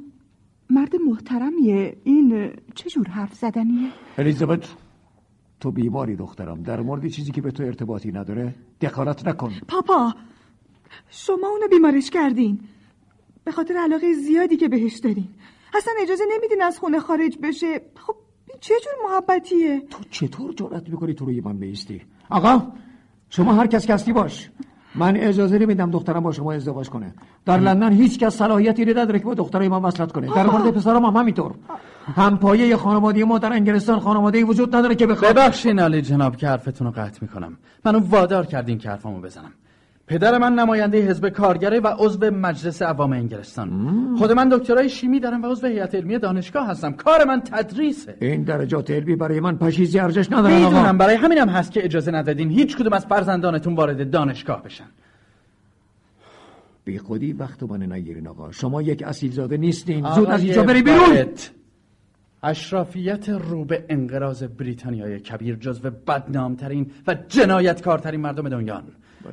مرد 0.69 0.95
محترمیه. 0.95 1.97
این 2.03 2.53
چه 2.75 2.89
جور 2.89 3.07
حرف 3.07 3.33
زدنیه؟ 3.33 3.89
الیزابت 4.17 4.75
تو 5.59 5.71
بیماری 5.71 6.15
دخترم. 6.15 6.63
در 6.63 6.81
مورد 6.81 7.07
چیزی 7.07 7.31
که 7.31 7.41
به 7.41 7.51
تو 7.51 7.63
ارتباطی 7.63 8.11
نداره 8.11 8.55
دخالت 8.81 9.27
نکن. 9.27 9.51
پاپا 9.67 10.13
شما 11.09 11.47
اونو 11.47 11.67
بیمارش 11.67 12.09
کردین. 12.09 12.59
به 13.43 13.51
خاطر 13.51 13.73
علاقه 13.77 14.13
زیادی 14.13 14.57
که 14.57 14.67
بهش 14.67 14.95
دارین. 14.95 15.27
اصلا 15.73 15.93
اجازه 16.01 16.23
نمیدین 16.37 16.61
از 16.61 16.79
خونه 16.79 16.99
خارج 16.99 17.37
بشه. 17.43 17.81
خب 17.95 18.15
این 18.47 18.57
چه 18.59 18.73
جور 18.83 18.93
محبتیه؟ 19.09 19.79
تو 19.79 20.03
چطور 20.11 20.53
جرأت 20.53 20.89
می‌کنی 20.89 21.13
تو 21.13 21.25
روی 21.25 21.41
من 21.41 21.57
بیستی؟ 21.57 22.01
آقا 22.29 22.71
شما 23.29 23.53
هر 23.53 23.67
کس 23.67 23.87
کسی 23.87 24.13
باش. 24.13 24.49
من 24.97 25.17
اجازه 25.17 25.59
نمیدم 25.59 25.91
دخترم 25.91 26.19
با 26.23 26.31
شما 26.31 26.53
ازدواج 26.53 26.89
کنه. 26.89 27.13
در 27.45 27.57
لندن 27.57 27.91
هیچ 27.91 28.19
کس 28.19 28.35
صلاحیتی 28.35 28.85
رو 28.85 28.99
نداره 28.99 29.19
که 29.19 29.25
با 29.25 29.33
دخترای 29.33 29.67
من 29.67 29.81
وصلت 29.81 30.11
کنه. 30.11 30.27
در 30.35 30.45
مورد 30.45 30.73
پسرم 30.73 31.05
هم 31.05 31.15
همینطور. 31.15 31.51
هم 32.15 32.37
پایه 32.37 32.77
خانواده 32.77 33.23
ما 33.25 33.37
در 33.39 33.53
انگلستان 33.53 33.99
خانواده 33.99 34.43
وجود 34.43 34.75
نداره 34.75 34.95
که 34.95 35.07
بخواد. 35.07 35.31
ببخشین 35.31 35.79
علی 35.79 36.01
جناب 36.01 36.35
که 36.35 36.47
حرفتون 36.47 36.87
رو 36.87 36.93
قطع 36.93 37.19
می‌کنم. 37.21 37.57
منو 37.85 37.99
وادار 37.99 38.45
کردین 38.45 38.77
که 38.77 38.89
حرفامو 38.89 39.21
بزنم. 39.21 39.51
پدر 40.07 40.37
من 40.37 40.53
نماینده 40.53 41.01
حزب 41.01 41.29
کارگره 41.29 41.79
و 41.79 41.87
عضو 41.87 42.31
مجلس 42.31 42.81
عوام 42.81 43.11
انگلستان 43.11 44.15
خود 44.17 44.31
من 44.31 44.49
دکترای 44.49 44.89
شیمی 44.89 45.19
دارم 45.19 45.43
و 45.43 45.47
عضو 45.47 45.67
هیئت 45.67 45.95
علمی 45.95 46.19
دانشگاه 46.19 46.67
هستم. 46.67 46.91
کار 46.91 47.23
من 47.23 47.41
تدریسه. 47.41 48.17
این 48.21 48.43
درجات 48.43 48.91
علمی 48.91 49.15
برای 49.15 49.39
من 49.39 49.57
پشیزی 49.57 49.99
ارزش 49.99 50.31
ندارن 50.31 50.63
آقا. 50.63 50.69
می‌دونم 50.69 50.97
برای 50.97 51.15
همینم 51.15 51.49
هست 51.49 51.71
که 51.71 51.85
اجازه 51.85 52.11
ندادین 52.11 52.49
هیچ 52.49 52.77
کدوم 52.77 52.93
از 52.93 53.05
فرزندانتون 53.05 53.75
وارد 53.75 54.11
دانشگاه 54.11 54.63
بشن. 54.63 54.87
بی 56.85 56.97
خودی 56.97 57.33
وقت 57.33 57.63
من 57.63 57.91
نگیرین 57.91 58.27
آقا. 58.27 58.51
شما 58.51 58.81
یک 58.81 59.03
اصیلزاده 59.03 59.57
نیستین. 59.57 60.13
زود 60.15 60.29
از 60.29 60.43
اینجا 60.43 60.63
بری 60.63 60.81
بیرون. 60.83 61.25
اشرافیت 62.43 63.29
رو 63.29 63.65
به 63.65 63.85
انقراض 63.89 64.43
بریتانیای 64.43 65.19
کبیر 65.19 65.55
جزو 65.55 65.89
بدنامترین 65.89 66.91
و 67.07 67.15
جنایتکارترین 67.27 68.21
مردم 68.21 68.49
دنیان. 68.49 68.83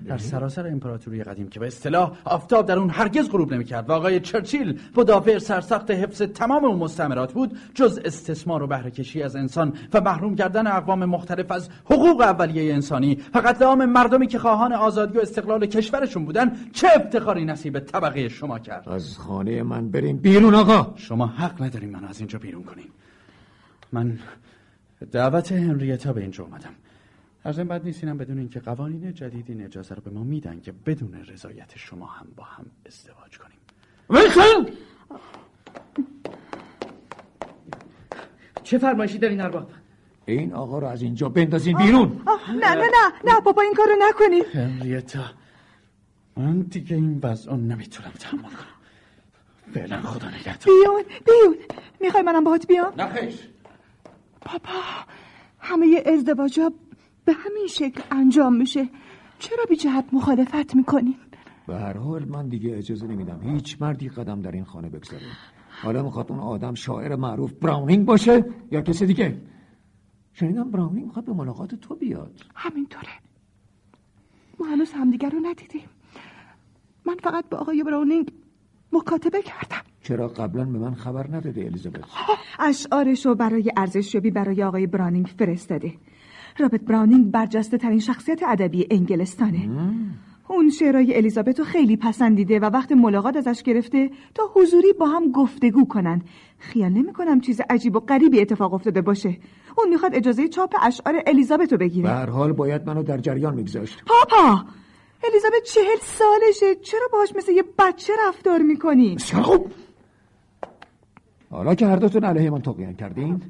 در 0.00 0.18
سراسر 0.18 0.66
امپراتوری 0.66 1.22
قدیم 1.22 1.48
که 1.48 1.60
به 1.60 1.66
اصطلاح 1.66 2.12
آفتاب 2.24 2.66
در 2.66 2.78
اون 2.78 2.90
هرگز 2.90 3.30
غروب 3.30 3.54
نمی‌کرد 3.54 3.90
و 3.90 3.92
آقای 3.92 4.20
چرچیل 4.20 4.80
مدافع 4.96 5.38
سرسخت 5.38 5.90
حفظ 5.90 6.22
تمام 6.22 6.64
اون 6.64 6.78
مستعمرات 6.78 7.32
بود 7.32 7.58
جز 7.74 8.00
استثمار 8.04 8.62
و 8.62 8.66
بهره 8.66 8.90
کشی 8.90 9.22
از 9.22 9.36
انسان 9.36 9.72
و 9.92 10.00
محروم 10.00 10.36
کردن 10.36 10.66
اقوام 10.66 11.04
مختلف 11.04 11.50
از 11.50 11.68
حقوق 11.84 12.20
اولیه 12.20 12.74
انسانی. 12.74 13.18
و 13.34 13.38
قتل 13.38 13.64
عام 13.64 13.84
مردمی 13.84 14.26
که 14.26 14.38
خواهان 14.38 14.72
آزادی 14.72 15.18
و 15.18 15.20
استقلال 15.20 15.66
کشورشون 15.66 16.24
بودن 16.24 16.52
چه 16.72 16.88
افتخاری 16.96 17.44
نصیب 17.44 17.78
طبقه 17.78 18.28
شما 18.28 18.58
کرد؟ 18.58 18.88
از 18.88 19.18
خانه 19.18 19.62
من 19.62 19.90
بریم 19.90 20.16
بیرون 20.16 20.54
آقا. 20.54 20.94
شما 20.96 21.26
حق 21.26 21.62
ندارین 21.62 21.90
منو 21.90 22.08
از 22.08 22.18
اینجا 22.18 22.38
بیرون 22.38 22.62
کنین. 22.62 22.88
من 23.92 24.18
دعوت 25.12 25.52
هنریتا 25.52 26.12
به 26.12 26.20
اینجا 26.20 26.44
اومدم. 26.44 26.74
از 27.44 27.58
این 27.58 27.68
بد 27.68 27.84
نیست 27.84 28.04
اینم 28.04 28.18
بدون 28.18 28.38
اینکه 28.38 28.60
قوانین 28.60 29.14
جدیدی 29.14 29.52
این 29.52 29.64
اجازه 29.64 29.94
رو 29.94 30.02
به 30.02 30.10
ما 30.10 30.24
میدن 30.24 30.60
که 30.60 30.72
بدون 30.72 31.14
رضایت 31.14 31.72
شما 31.76 32.06
هم 32.06 32.26
با 32.36 32.44
هم 32.44 32.66
ازدواج 32.86 33.38
کنیم. 33.38 33.58
ویلسون 34.10 34.68
چه 38.62 38.78
فرمایشی 38.78 39.18
دارین 39.18 39.40
ارباب 39.40 39.70
این 40.26 40.52
آقا 40.52 40.78
رو 40.78 40.86
از 40.86 41.02
اینجا 41.02 41.28
بندازین 41.28 41.76
بیرون. 41.76 42.22
نه 42.60 42.74
نه 42.74 42.74
نه 42.74 43.32
نه 43.32 43.40
بابا 43.40 43.62
این 43.62 43.74
کارو 43.74 43.92
نکنی. 44.00 44.40
هنریتا 44.40 45.24
من 46.36 46.60
دیگه 46.60 46.96
این 46.96 47.20
وضع 47.22 47.54
نمی‌تونم 47.54 48.10
تحمل 48.10 48.42
کنم. 48.42 48.74
فعلا 49.74 50.02
خدا 50.02 50.28
نگهدار. 50.28 50.64
بیون 50.64 51.04
بیون. 51.26 51.56
می‌خوای 52.00 52.22
منم 52.22 52.44
باهات 52.44 52.66
بیام؟ 52.66 52.92
نخیش 52.98 53.48
بابا 54.46 54.80
همه 55.58 56.02
ازدواجا 56.06 56.72
به 57.24 57.32
همین 57.32 57.66
شکل 57.66 58.02
انجام 58.10 58.56
میشه. 58.56 58.88
چرا 59.38 59.64
بی 59.68 59.76
جهت 59.76 60.04
مخالفت 60.12 60.74
می‌کنین 60.74 61.16
به 61.66 61.74
هر 61.74 61.96
حال 61.96 62.24
من 62.24 62.48
دیگه 62.48 62.76
اجازه 62.76 63.06
نمیدم. 63.06 63.40
هیچ 63.42 63.82
مردی 63.82 64.08
قدم 64.08 64.40
در 64.40 64.52
این 64.52 64.64
خانه 64.64 64.88
بگذاره. 64.88 65.26
حالا 65.82 66.02
می‌خواد 66.02 66.32
اون 66.32 66.40
آدم 66.40 66.74
شاعر 66.74 67.16
معروف 67.16 67.52
براونینگ 67.52 68.06
باشه 68.06 68.44
یا 68.70 68.80
کسی 68.80 69.06
دیگه؟ 69.06 69.42
شنیدم 70.32 70.70
براونینگ 70.70 71.06
می‌خواد 71.06 71.24
به 71.24 71.32
ملاقات 71.32 71.74
تو 71.74 71.94
بیاد. 71.94 72.40
همینطوره. 72.54 73.12
ما 74.60 74.66
هنوز 74.66 74.92
همدیگر 74.92 75.30
رو 75.30 75.38
ندیدیم. 75.42 75.88
من 77.06 77.16
فقط 77.22 77.48
با 77.48 77.58
آقای 77.58 77.82
براونینگ 77.82 78.32
مکاتبه 78.92 79.42
کردم. 79.42 79.82
چرا 80.02 80.28
قبلا 80.28 80.64
به 80.64 80.78
من 80.78 80.94
خبر 80.94 81.26
نداده 81.36 81.64
الیزابت؟ 81.64 82.04
اشعارشو 82.58 83.34
برای 83.34 83.70
ارزشیابی 83.76 84.30
برای 84.30 84.62
آقای 84.62 84.86
برانینگ 84.86 85.26
فرستاده. 85.26 85.92
رابرت 86.58 86.80
براونینگ 86.80 87.30
برجسته 87.30 87.78
ترین 87.78 88.00
شخصیت 88.00 88.42
ادبی 88.42 88.86
انگلستانه. 88.90 89.68
اون 90.48 90.70
شعرهای 90.70 91.16
الیزابت 91.16 91.58
رو 91.58 91.64
خیلی 91.64 91.96
پسندیده 91.96 92.58
و 92.60 92.64
وقت 92.64 92.92
ملاقات 92.92 93.36
ازش 93.36 93.62
گرفته 93.62 94.10
تا 94.34 94.42
حضوری 94.54 94.92
با 94.92 95.06
هم 95.06 95.32
گفتگو 95.32 95.84
کنن. 95.84 96.22
خیال 96.58 96.92
نمی 96.92 97.12
کنم 97.12 97.40
چیز 97.40 97.60
عجیب 97.70 97.96
و 97.96 98.00
غریبی 98.00 98.40
اتفاق 98.40 98.74
افتاده 98.74 99.00
باشه. 99.00 99.38
اون 99.78 99.88
می‌خواد 99.88 100.14
اجازه 100.14 100.48
چاپ 100.48 100.74
اشعار 100.82 101.22
الیزابت 101.26 101.72
رو 101.72 101.78
به 101.78 101.84
بگیره 101.84 102.08
هر 102.08 102.30
حال 102.30 102.52
باید 102.52 102.86
منو 102.86 103.02
در 103.02 103.18
جریان 103.18 103.54
میگذاشت. 103.54 104.02
پاپا! 104.06 104.64
الیزابت 105.24 105.62
چهل 105.66 105.98
سالشه. 106.00 106.74
چرا 106.82 107.08
باش 107.12 107.32
مثل 107.36 107.52
یه 107.52 107.64
بچه 107.78 108.12
رفتار 108.28 108.58
می‌کنی؟ 108.62 109.14
بسیار 109.14 109.42
خوب 109.42 109.72
حالا 111.50 111.74
که 111.74 111.86
هر 111.86 111.96
دوتون 111.96 112.24
علیه 112.24 112.50
من 112.50 112.62
تقیان 112.62 112.94
کردین 112.94 113.42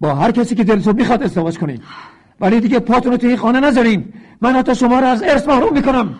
با 0.00 0.14
هر 0.14 0.30
کسی 0.30 0.54
که 0.54 0.64
دلتون 0.64 0.96
می‌خواد 0.96 1.22
ازدواج 1.22 1.58
کنین 1.58 1.80
ولی 2.40 2.60
دیگه 2.60 2.78
پاتون 2.80 3.12
رو 3.12 3.18
توی 3.18 3.28
این 3.28 3.38
خانه 3.38 3.60
نذارین 3.60 4.12
من 4.40 4.52
حتی 4.52 4.74
شما 4.74 5.00
رو 5.00 5.06
از 5.06 5.22
ارث 5.22 5.48
محروم 5.48 5.72
می‌کنم. 5.72 6.18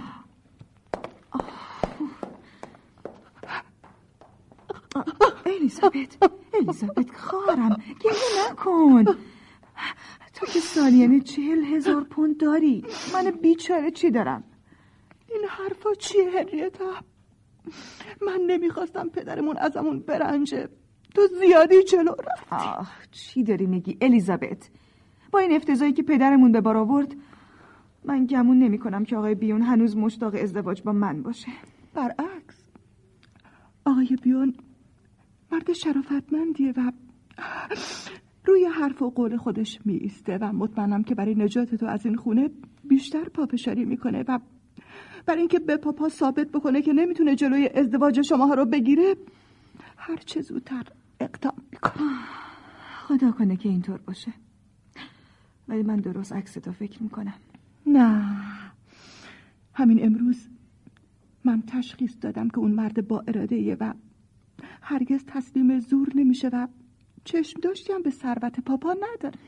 الیزابت 5.47 6.17
الیزابت 6.55 7.11
خارم. 7.17 7.77
گریه 8.01 8.51
نکن. 8.51 9.05
تو 10.35 10.47
که 10.47 10.61
سالیانه 10.61 11.21
چهل 11.21 11.65
هزار 11.65 12.05
پوند 12.05 12.37
داری. 12.37 12.85
من 13.15 13.31
بیچاره 13.31 13.91
چی 13.91 14.11
دارم؟ 14.11 14.45
این 15.29 15.43
حرفا 15.49 15.95
چیه 15.95 16.31
هنریتا 16.31 16.91
من 18.27 18.41
نمی‌خواستم 18.47 19.09
پدرمون 19.09 19.57
ازمون 19.57 19.99
برنجه. 20.01 20.69
تو 21.15 21.27
زیادی 21.41 21.83
جلو 21.83 22.11
رفت 22.13 22.53
آه 22.53 22.89
چی 23.13 23.43
داری 23.43 23.67
میگی 23.67 23.99
الیزابت؟ 24.01 24.71
با 25.35 25.41
این 25.41 25.53
افتضایی 25.53 25.93
که 25.93 26.03
پدرمون 26.03 26.53
به 26.53 26.61
بار 26.61 26.77
آورد 26.77 27.15
من 28.05 28.27
گمون 28.27 28.59
نمی 28.59 28.79
کنم 28.79 29.05
که 29.05 29.17
آقای 29.17 29.35
بیون 29.35 29.63
هنوز 29.63 29.97
مشتاق 29.97 30.35
ازدواج 30.35 30.83
با 30.83 30.93
من 30.93 31.23
باشه. 31.23 31.49
برعکس. 31.95 32.65
آقای 33.85 34.17
بیون 34.23 34.55
مرد 35.53 35.73
شرافتمندیه 35.73 36.73
و 36.77 36.93
روی 38.45 38.65
حرف 38.65 39.03
و 39.03 39.11
قول 39.11 39.37
خودش 39.37 39.79
میسته 39.85 40.39
و 40.41 40.53
مطمئنم 40.53 41.03
که 41.03 41.15
برای 41.15 41.35
نجات 41.35 41.75
تو 41.75 41.87
از 41.87 42.07
این 42.07 42.17
خونه 42.17 42.51
بیشتر 42.85 43.25
پافشاری 43.25 43.85
می‌کنه 43.85 44.25
و 44.29 44.39
برای 45.27 45.41
اینکه 45.41 45.59
به 45.59 45.77
پاپا 45.77 46.09
ثابت 46.09 46.49
بکنه 46.49 46.83
که 46.83 46.93
نمی‌تونه 46.93 47.35
جلوی 47.35 47.69
ازدواج 47.75 48.21
شما 48.21 48.55
رو 48.55 48.65
بگیره 48.65 49.17
هر 49.97 50.17
چه 50.17 50.41
زودتر 50.41 50.85
اقدام 51.21 51.63
می‌کنه 51.73 52.11
خدا 53.07 53.31
کنه 53.33 53.57
که 53.57 53.69
اینطور 53.69 54.01
باشه. 54.07 54.44
ولی 55.69 55.83
من 55.83 55.97
درست 55.97 56.33
عکس 56.33 56.53
تو 56.53 56.73
فکر 56.73 57.03
می‌کنم. 57.03 57.35
نه. 57.87 58.37
همین 59.75 60.05
امروز 60.05 60.49
من 61.45 61.63
تشخیص 61.63 62.17
دادم 62.21 62.49
که 62.49 62.59
اون 62.59 62.71
مرد 62.73 63.09
با 63.09 63.25
اراده 63.29 63.77
و 63.81 63.95
هرگز 64.83 65.25
تسلیم 65.27 65.81
زور 65.81 66.09
نمیشه 66.15 66.49
و 66.49 66.69
چشم 67.25 67.61
داشتیم 67.61 68.03
به 68.03 68.11
ثروت 68.11 68.61
پاپا 68.61 68.93
نداره. 68.93 69.39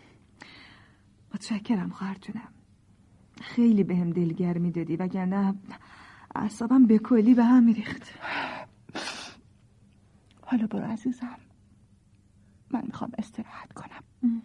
متشکرم 1.35 1.90
خواهر 1.90 2.14
جونم 2.14 2.48
خیلی 3.40 3.85
به 3.85 3.96
هم 3.96 4.11
دلگرمی 4.11 4.70
دادی 4.70 4.96
وگرنه 4.96 5.55
اعصابم 6.35 6.87
به 6.87 6.98
کلی 6.98 7.35
به 7.35 7.44
هم 7.44 7.64
میریخت. 7.64 8.02
حالا 10.42 10.66
برو 10.66 10.85
عزیزم. 10.85 11.37
من 12.70 12.83
می‌خوام 12.87 13.11
استراحت 13.18 13.72
کنم. 13.72 14.42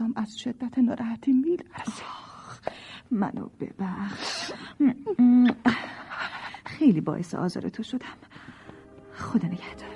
دستام 0.00 0.12
از 0.16 0.38
شدت 0.38 0.78
ناراحتی 0.78 1.32
میلرزه. 1.32 2.02
منو 3.10 3.48
ببخش. 3.60 4.52
خیلی 6.64 7.00
باعث 7.00 7.34
آزار 7.34 7.68
تو 7.68 7.82
شدم. 7.82 8.06
خدا 9.14 9.48
نگهدار. 9.48 9.89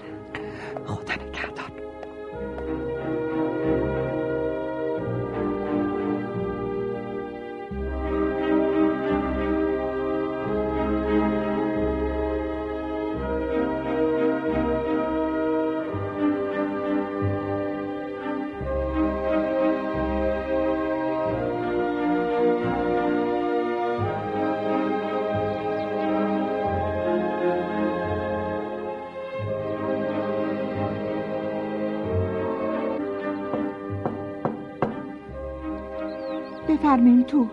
بفرمین 36.68 37.22
تو 37.24 37.48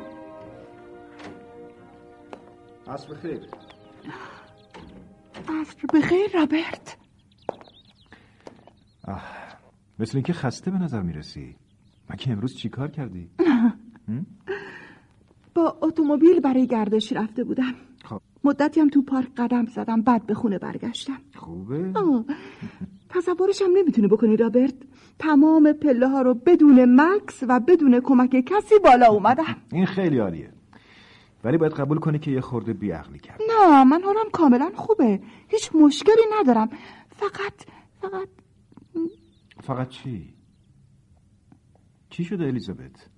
عصر 2.87 3.13
بخیر 3.13 3.39
عصر 5.47 5.77
بخیر 5.93 6.31
رابرت 6.33 6.97
مثل 9.99 10.17
اینکه 10.17 10.33
خسته 10.33 10.71
به 10.71 10.77
نظر 10.77 11.01
می‌رسی 11.01 11.55
من 12.09 12.15
که 12.15 12.31
امروز 12.31 12.55
چی 12.55 12.69
کار 12.69 12.91
کردی؟ 12.91 13.29
با 15.55 15.77
اتومبیل 15.81 16.39
برای 16.39 16.67
گردشی 16.67 17.15
رفته 17.15 17.43
بودم 17.43 17.73
خب. 18.05 18.21
مدتی 18.43 18.79
هم 18.79 18.89
تو 18.89 19.01
پارک 19.01 19.27
قدم 19.37 19.65
زدم 19.65 20.01
بعد 20.01 20.25
به 20.25 20.33
خونه 20.33 20.57
برگشتم 20.57 21.21
خوبه؟ 21.35 21.91
آه. 21.95 22.25
تصورش 23.09 23.61
هم 23.61 23.71
نمی‌تونی 23.77 24.07
بکنی 24.07 24.37
رابرت 24.37 24.73
تمام 25.21 25.73
پله 25.73 26.07
ها 26.07 26.21
رو 26.21 26.33
بدون 26.33 27.01
مکس 27.01 27.43
و 27.47 27.59
بدون 27.59 27.99
کمک 27.99 28.29
کسی 28.45 28.79
بالا 28.83 29.07
اومدم 29.07 29.55
این 29.71 29.85
خیلی 29.85 30.17
عالیه. 30.17 30.53
ولی 31.43 31.57
باید 31.57 31.73
قبول 31.73 31.99
کنی 31.99 32.19
که 32.19 32.31
یه 32.31 32.41
خورده 32.41 32.73
بیعقلی 32.73 33.19
کرد. 33.19 33.39
نه 33.49 33.83
من 33.83 34.01
حالم 34.03 34.29
کاملا 34.31 34.71
خوبه. 34.75 35.21
هیچ 35.47 35.75
مشکلی 35.75 36.23
ندارم. 36.39 36.69
فقط 37.09 37.53
فقط. 38.01 38.27
فقط 39.63 39.89
چی؟ 39.89 40.33
چی 42.09 42.23
شده 42.23 42.43
الیزابت؟ 42.43 43.09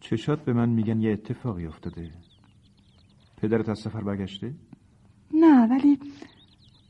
چشات 0.00 0.44
به 0.44 0.52
من 0.52 0.68
میگن 0.68 1.00
یه 1.00 1.12
اتفاقی 1.12 1.66
افتاده. 1.66 2.10
پدرت 3.36 3.68
از 3.68 3.78
سفر 3.78 4.00
برگشته؟ 4.00 4.54
نه 5.34 5.68
ولی 5.68 5.98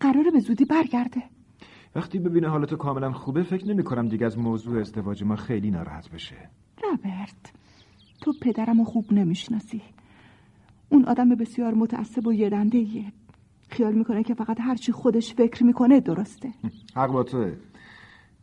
قراره 0.01 0.31
به 0.31 0.39
زودی 0.41 0.65
برگرده. 0.65 1.23
وقتی 1.95 2.19
ببینه 2.19 2.49
حالتو 2.49 2.77
کاملا 2.77 3.13
خوبه 3.13 3.43
فکر 3.43 3.69
نمی 3.69 3.83
کنم 3.83 4.09
دیگه 4.09 4.27
از 4.27 4.39
موضوع 4.39 4.81
ازدواج 4.81 5.25
ما 5.25 5.37
خیلی 5.37 5.71
ناراحت 5.71 6.11
بشه. 6.11 6.51
رابرت 6.85 7.53
تو 8.21 8.33
پدرم 8.43 8.85
خوب 8.85 9.13
نمی‌شناسی. 9.13 9.83
اون 10.89 11.05
آدم 11.05 11.29
بسیار 11.29 11.75
متعصب 11.75 12.27
و 12.27 12.33
یدنده 12.33 12.87
خیال 13.69 13.95
می‌کنه 13.95 14.23
که 14.23 14.35
فقط 14.35 14.61
هرچی 14.61 14.93
خودش 14.93 15.35
فکر 15.35 15.65
می‌کنه 15.65 16.01
درسته. 16.01 16.53
حق 16.97 17.13
با 17.13 17.23
توه. 17.23 17.57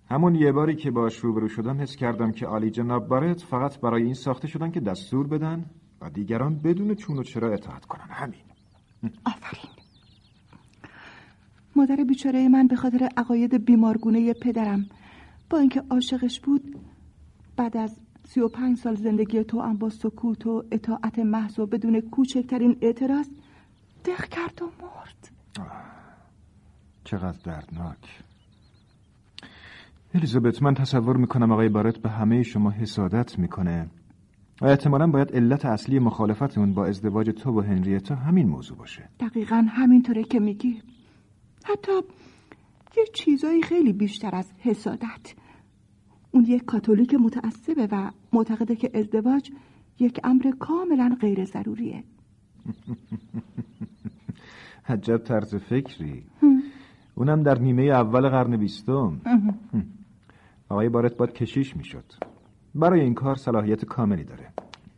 همون 0.09 0.35
یه 0.35 0.51
باری 0.51 0.75
که 0.75 0.91
باش 0.91 1.17
روبرو 1.17 1.47
شدم 1.47 1.81
حس 1.81 1.95
کردم 1.95 2.31
که 2.31 2.45
عالی 2.45 2.69
جناب 2.69 3.07
بارت 3.07 3.41
فقط 3.41 3.79
برای 3.79 4.03
این 4.03 4.13
ساخته 4.13 4.47
شدن 4.47 4.71
که 4.71 4.79
دستور 4.79 5.27
بدن 5.27 5.65
و 6.01 6.09
دیگران 6.09 6.55
بدون 6.55 6.95
چون 6.95 7.17
و 7.17 7.23
چرا 7.23 7.53
اطاعت 7.53 7.85
کنن. 7.85 8.07
همین. 8.09 8.39
آفرین. 9.25 9.86
مادر 11.77 12.03
بیچاره 12.03 12.47
من 12.47 12.67
به 12.67 12.75
خاطر 12.75 13.09
عقاید 13.17 13.65
بیمارگونه 13.65 14.33
پدرم. 14.33 14.85
با 15.49 15.57
اینکه 15.57 15.83
عاشقش 15.89 16.39
بود 16.39 16.75
بعد 17.57 17.77
از 17.77 17.99
سی 18.23 18.39
و 18.39 18.47
پنج 18.47 18.77
سال 18.77 18.95
زندگی 18.95 19.43
تو 19.43 19.61
هم 19.61 19.77
با 19.77 19.89
سکوت 19.89 20.47
و 20.47 20.63
اطاعت 20.71 21.19
محض 21.19 21.59
و 21.59 21.65
بدون 21.65 22.01
کوچکترین 22.01 22.77
اعتراض 22.81 23.29
دق 24.05 24.25
کرد 24.25 24.61
و 24.61 24.65
مرد. 24.65 25.31
چقدر 27.03 27.37
دردناک. 27.43 28.23
الیزابت 30.13 30.63
من 30.63 30.73
تصور 30.73 31.17
می‌کنم 31.17 31.51
آقای 31.51 31.69
بارت 31.69 31.97
به 31.97 32.09
همه 32.09 32.43
شما 32.43 32.71
حسادت 32.71 33.39
می‌کنه. 33.39 33.87
و 34.61 34.65
احتمالا 34.65 35.07
باید 35.07 35.31
علت 35.31 35.65
اصلی 35.65 35.99
مخالفت 35.99 36.57
اون 36.57 36.73
با 36.73 36.85
ازدواج 36.85 37.29
تو 37.29 37.59
و 37.59 37.61
هنریتا 37.61 38.15
همین 38.15 38.47
موضوع 38.47 38.77
باشه. 38.77 39.09
دقیقا 39.19 39.65
همینطوره 39.69 40.23
که 40.23 40.39
میگی. 40.39 40.81
حتی 41.67 41.91
یه 42.97 43.05
چیزایی 43.13 43.63
خیلی 43.63 43.93
بیشتر 43.93 44.35
از 44.35 44.53
حسادت. 44.57 45.33
اون 46.31 46.45
یک 46.45 46.65
کاتولیک 46.65 47.13
متعصبه 47.13 47.87
و 47.91 48.11
معتقده 48.33 48.75
که 48.75 48.91
ازدواج 48.93 49.51
یک 49.99 50.19
امر 50.23 50.51
کاملا 50.59 51.17
غیر 51.21 51.45
ضروریه. 51.45 52.03
عجب 54.89 55.17
طرز 55.17 55.55
فکری. 55.55 56.23
اونم 57.15 57.43
در 57.43 57.59
نیمه 57.59 57.83
اول 57.83 58.29
قرن 58.29 58.57
بیستم. 58.57 59.21
آقای 60.69 60.89
بارت 60.89 61.17
باید 61.17 61.33
کشیش 61.33 61.75
می‌شد. 61.75 62.13
برای 62.75 63.01
این 63.01 63.13
کار 63.13 63.35
صلاحیت 63.35 63.85
کاملی 63.85 64.23
داره. 64.23 64.53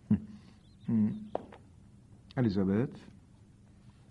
الیزابت؟ 2.37 3.08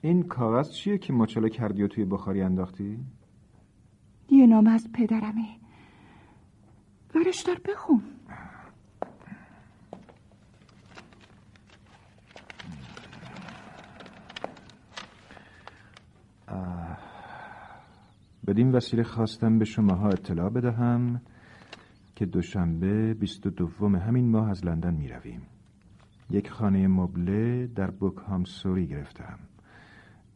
این 0.02 0.22
کاغذ 0.22 0.70
چیه 0.70 0.98
که 0.98 1.12
مچاله 1.12 1.48
کردی 1.48 1.82
و 1.82 1.88
توی 1.88 2.04
بخاری 2.04 2.42
انداختی؟ 2.42 2.98
یه 4.30 4.46
نام 4.46 4.66
از 4.66 4.88
پدرمه 4.92 5.46
ورش 7.14 7.42
دار 7.42 7.60
بخون 7.68 8.02
بدین 18.46 18.72
وسیله 18.72 19.02
خواستم 19.02 19.58
به 19.58 19.64
شماها 19.64 20.08
اطلاع 20.08 20.50
بدهم 20.50 21.20
که 22.16 22.26
دوشنبه 22.26 23.14
بیست 23.14 23.46
و 23.46 23.50
دوم 23.50 23.96
همین 23.96 24.30
ماه 24.30 24.50
از 24.50 24.66
لندن 24.66 24.94
می 24.94 25.08
رویم. 25.08 25.42
یک 26.30 26.50
خانه 26.50 26.88
مبله 26.88 27.66
در 27.66 27.90
بوکهام 27.90 28.44
سوری 28.44 28.86
گرفتم. 28.86 29.38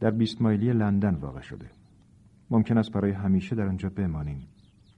در 0.03 0.11
بیست 0.11 0.41
مایلی 0.41 0.73
لندن 0.73 1.15
واقع 1.15 1.41
شده. 1.41 1.69
ممکن 2.49 2.77
است 2.77 2.91
برای 2.91 3.11
همیشه 3.11 3.55
در 3.55 3.67
آنجا 3.67 3.89
بمانیم. 3.89 4.47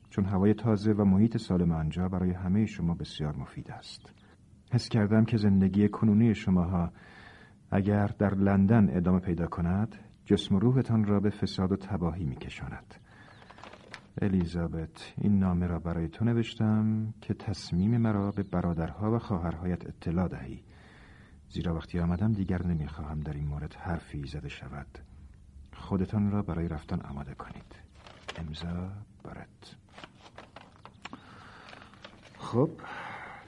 چون 0.09 0.25
هوای 0.25 0.53
تازه 0.53 0.91
و 0.91 1.05
محیط 1.05 1.37
سالم 1.37 1.71
آنجا 1.71 2.09
برای 2.09 2.31
همه 2.31 2.65
شما 2.65 2.93
بسیار 2.93 3.35
مفید 3.35 3.71
است. 3.71 4.13
حس 4.71 4.89
کردم 4.89 5.25
که 5.25 5.37
زندگی 5.37 5.89
کنونی 5.89 6.35
شماها 6.35 6.91
اگر 7.71 8.07
در 8.07 8.35
لندن 8.35 8.97
ادامه 8.97 9.19
پیدا 9.19 9.47
کند 9.47 9.95
جسم 10.25 10.55
و 10.55 10.59
روحتان 10.59 11.03
را 11.03 11.19
به 11.19 11.29
فساد 11.29 11.71
و 11.71 11.75
تباهی 11.75 12.25
می 12.25 12.35
کشاند. 12.35 12.95
الیزابت 14.21 15.13
این 15.17 15.39
نامه 15.39 15.67
را 15.67 15.79
برای 15.79 16.07
تو 16.07 16.25
نوشتم 16.25 17.13
که 17.21 17.33
تصمیم 17.33 17.97
مرا 17.97 18.31
به 18.31 18.43
برادرها 18.43 19.15
و 19.15 19.19
خواهرهایت 19.19 19.87
اطلاع 19.87 20.27
دهی 20.27 20.63
زیرا 21.55 21.75
وقتی 21.75 21.99
آمدم 21.99 22.33
دیگر 22.33 22.65
نمی‌خواهم 22.65 23.19
در 23.19 23.33
این 23.33 23.47
مورد 23.47 23.73
حرفی 23.73 24.27
زده 24.27 24.49
شود. 24.49 24.87
خودتان 25.73 26.31
را 26.31 26.41
برای 26.41 26.67
رفتن 26.67 27.01
آماده 27.01 27.33
کنید. 27.33 27.75
امضا 28.37 28.91
بارت 29.23 29.75
خب 32.37 32.69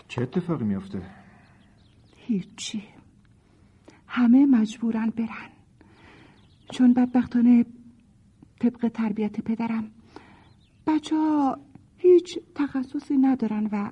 چه 0.07 0.21
اتفاقی 0.21 0.65
میافته؟ 0.65 1.01
هیچی. 2.15 2.83
همه 4.07 4.45
مجبورن 4.45 5.09
برن. 5.09 5.49
چون 6.71 6.93
بدبختانه 6.93 7.65
طبق 8.59 8.87
تربیت 8.87 9.41
پدرم 9.41 9.91
بچه 10.87 11.15
ها 11.15 11.57
هیچ 11.97 12.39
تخصصی 12.55 13.17
ندارن 13.17 13.69
و 13.71 13.91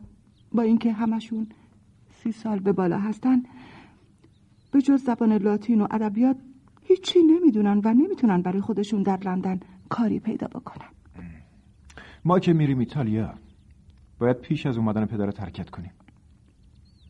با 0.52 0.62
اینکه 0.64 0.94
همشون 0.94 1.48
سی 2.10 2.32
سال 2.32 2.60
به 2.60 2.72
بالا 2.72 3.00
هستن 3.00 3.44
به 4.76 4.82
جز 4.82 5.04
زبان 5.04 5.34
لاتین 5.34 5.82
و 5.82 5.88
ادبیات 5.92 6.38
هیچی 6.82 7.20
نمی‌دونن 7.24 7.82
و 7.84 7.94
نمی‌تونن 7.94 8.42
برای 8.42 8.62
خودشون 8.62 9.04
در 9.04 9.18
لندن 9.18 9.60
کاری 9.90 10.20
پیدا 10.20 10.48
بکنن. 10.48 10.90
ما 12.26 12.40
که 12.40 12.54
میریم 12.54 12.80
ایتالیا 12.80 13.34
باید 14.20 14.38
پیش 14.38 14.66
از 14.66 14.78
اومدن 14.78 15.06
پدر 15.06 15.32
ترکت 15.32 15.70
کنیم. 15.70 15.92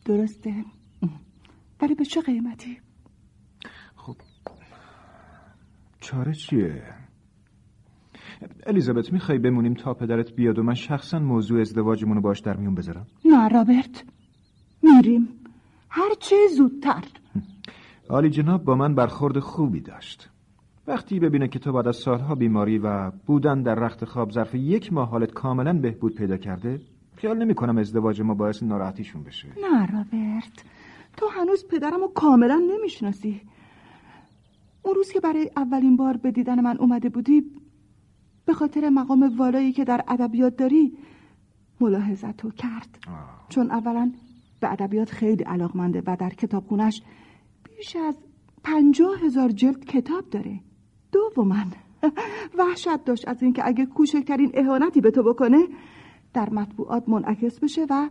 درسته. 0.04 0.64
ولی 1.80 1.94
به 1.94 2.04
چه 2.04 2.20
قیمتی؟ 2.20 2.78
خب 3.96 4.16
چاره 6.00 6.34
چیه؟ 6.34 6.82
الیزابت 8.66 9.12
می‌خوای 9.12 9.38
بمونیم 9.38 9.74
تا 9.74 9.94
پدرت 9.94 10.32
بیاد 10.32 10.58
و 10.58 10.62
من 10.62 10.74
شخصا 10.74 11.18
موضوع 11.18 11.60
ازدواجمون 11.60 12.16
رو 12.16 12.22
باش 12.22 12.40
در 12.40 12.56
میون 12.56 12.74
بذارم؟ 12.74 13.06
نه 13.24 13.48
رابرت. 13.48 14.04
میریم. 14.82 15.28
هر 15.90 16.14
چه 16.20 16.36
زودتر. 16.56 17.04
عالی 18.10 18.30
جناب 18.30 18.64
با 18.64 18.74
من 18.74 18.94
برخورد 18.94 19.38
خوبی 19.38 19.80
داشت. 19.80 20.30
وقتی 20.86 21.20
ببینه 21.20 21.48
که 21.48 21.58
تو 21.58 21.72
بعد 21.72 21.88
از 21.88 21.96
سالها 21.96 22.34
بیماری 22.34 22.78
و 22.78 23.10
بودن 23.10 23.62
در 23.62 23.74
رخت 23.74 24.04
خواب 24.04 24.30
ظرف 24.30 24.54
یک 24.54 24.92
ماه 24.92 25.08
حالت 25.08 25.32
کاملا 25.32 25.72
بهبود 25.72 26.14
پیدا 26.14 26.36
کرده 26.36 26.80
خیال 27.16 27.38
نمی 27.38 27.54
کنم 27.54 27.78
ازدواج 27.78 28.20
ما 28.20 28.34
باعث 28.34 28.62
ناراحتیشون 28.62 29.22
بشه. 29.22 29.48
نه 29.48 29.86
رابرت. 29.86 30.64
تو 31.16 31.26
هنوز 31.26 31.66
پدرم 31.70 32.00
رو 32.00 32.08
کاملا 32.14 32.62
نمی‌شناسی. 32.74 33.40
اون 34.82 34.94
روز 34.94 35.10
که 35.10 35.20
برای 35.20 35.50
اولین 35.56 35.96
بار 35.96 36.16
به 36.16 36.30
دیدن 36.30 36.60
من 36.60 36.78
اومده 36.78 37.08
بودی 37.08 37.42
به 38.44 38.52
خاطر 38.52 38.88
مقام 38.88 39.36
والایی 39.38 39.72
که 39.72 39.84
در 39.84 40.04
ادبیات 40.08 40.56
داری 40.56 40.98
ملاحظت 41.80 42.36
تو 42.36 42.50
کرد 42.50 42.98
چون 43.48 43.70
اولا 43.70 44.12
به 44.60 44.72
ادبیات 44.72 45.10
خیلی 45.10 45.44
علاقمنده 45.44 46.02
و 46.06 46.16
در 46.20 46.30
کتابخونش 46.30 47.02
بیش 47.76 47.96
از 47.96 48.18
پنجاه 48.64 49.20
هزار 49.24 49.48
جلد 49.48 49.84
کتاب 49.84 50.30
داره. 50.30 50.60
من 51.36 51.66
وحشت 52.58 53.04
داشت 53.04 53.28
از 53.28 53.42
اینکه 53.42 53.66
اگه 53.66 53.86
کوچکترین 53.86 54.50
اهانتی 54.54 55.00
به 55.00 55.10
تو 55.10 55.22
بکنه 55.22 55.58
در 56.34 56.50
مطبوعات 56.50 57.08
منعکس 57.08 57.60
بشه 57.60 57.86
و 57.90 58.08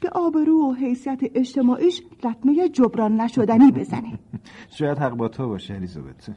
به 0.00 0.08
آبرو 0.08 0.70
و 0.70 0.72
حیثیت 0.74 1.20
اجتماعیش 1.34 2.02
لطمه 2.24 2.68
جبران 2.68 3.20
نشدنی 3.20 3.72
بزنه. 3.72 4.18
شاید 4.78 4.98
حق 4.98 5.14
با 5.14 5.28
تو 5.28 5.48
باشه 5.48 5.74
الیزابت. 5.74 6.30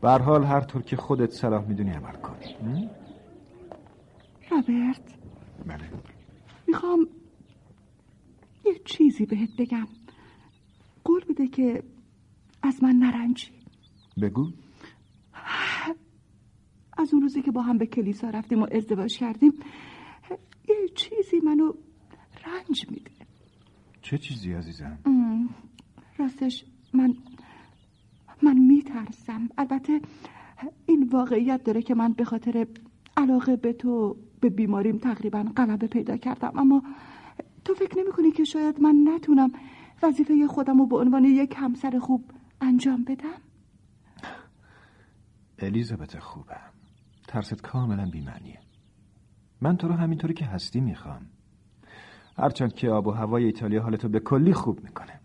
بر 0.00 0.18
حال 0.18 0.44
هر 0.44 0.60
طور 0.60 0.82
که 0.82 0.96
خودت 0.96 1.30
صلاح 1.30 1.68
می‌دونی 1.68 1.90
عمل 1.90 2.12
کن. 2.12 2.36
رابرت. 4.50 5.14
بله. 5.66 5.90
می‌خوام 6.66 7.08
یه 8.64 8.74
چیزی 8.84 9.26
بهت 9.26 9.50
بگم. 9.58 9.86
قول 11.06 11.24
بده 11.28 11.46
که 11.46 11.82
از 12.62 12.82
من 12.82 12.96
نرنجی. 12.96 13.50
بگو. 14.22 14.50
از 16.98 17.14
اون 17.14 17.22
روزی 17.22 17.42
که 17.42 17.50
با 17.50 17.62
هم 17.62 17.78
به 17.78 17.86
کلیسا 17.86 18.30
رفتیم 18.30 18.62
و 18.62 18.66
ازدواج 18.72 19.18
کردیم 19.18 19.52
یه 20.68 20.88
چیزی 20.94 21.40
منو 21.44 21.72
رنج 22.46 22.90
میده. 22.90 23.10
چه 24.02 24.18
چیزی 24.18 24.52
عزیزم؟ 24.52 24.98
راستش 26.18 26.64
من 26.92 27.14
من 28.42 28.58
میترسم. 28.58 29.48
البته 29.58 30.00
این 30.86 31.08
واقعیت 31.12 31.64
داره 31.64 31.82
که 31.82 31.94
من 31.94 32.12
به 32.12 32.24
خاطر 32.24 32.66
علاقه 33.16 33.56
به 33.56 33.72
تو 33.72 34.16
به 34.40 34.48
بیماریم 34.48 34.98
تقریبا 34.98 35.44
غلبه 35.56 35.86
پیدا 35.86 36.16
کردم. 36.16 36.52
اما 36.58 36.82
تو 37.64 37.74
فکر 37.74 37.98
نمی 37.98 38.12
کنی 38.12 38.30
که 38.30 38.44
شاید 38.44 38.80
من 38.80 39.08
نتونم 39.14 39.50
وظیفه 40.02 40.46
خودم 40.46 40.78
رو 40.78 40.86
به 40.86 40.96
عنوان 40.96 41.24
یک 41.24 41.54
همسر 41.56 41.98
خوب 41.98 42.30
انجام 42.60 43.04
بدم؟ 43.04 43.40
الیزابت 45.58 46.18
خوبم. 46.18 46.70
ترست 47.28 47.62
کاملا 47.62 48.10
بیمعنیه. 48.10 48.58
من 49.60 49.76
تو 49.76 49.88
رو 49.88 49.94
همینطوری 49.94 50.34
که 50.34 50.44
هستی 50.44 50.80
می‌خوام. 50.80 51.26
هرچند 52.38 52.74
که 52.74 52.90
آب 52.90 53.06
و 53.06 53.10
هوای 53.10 53.44
ایتالیا 53.44 53.82
حالتو 53.82 54.08
به 54.08 54.20
کلی 54.20 54.52
خوب 54.52 54.84
می‌کنه. 54.84 55.20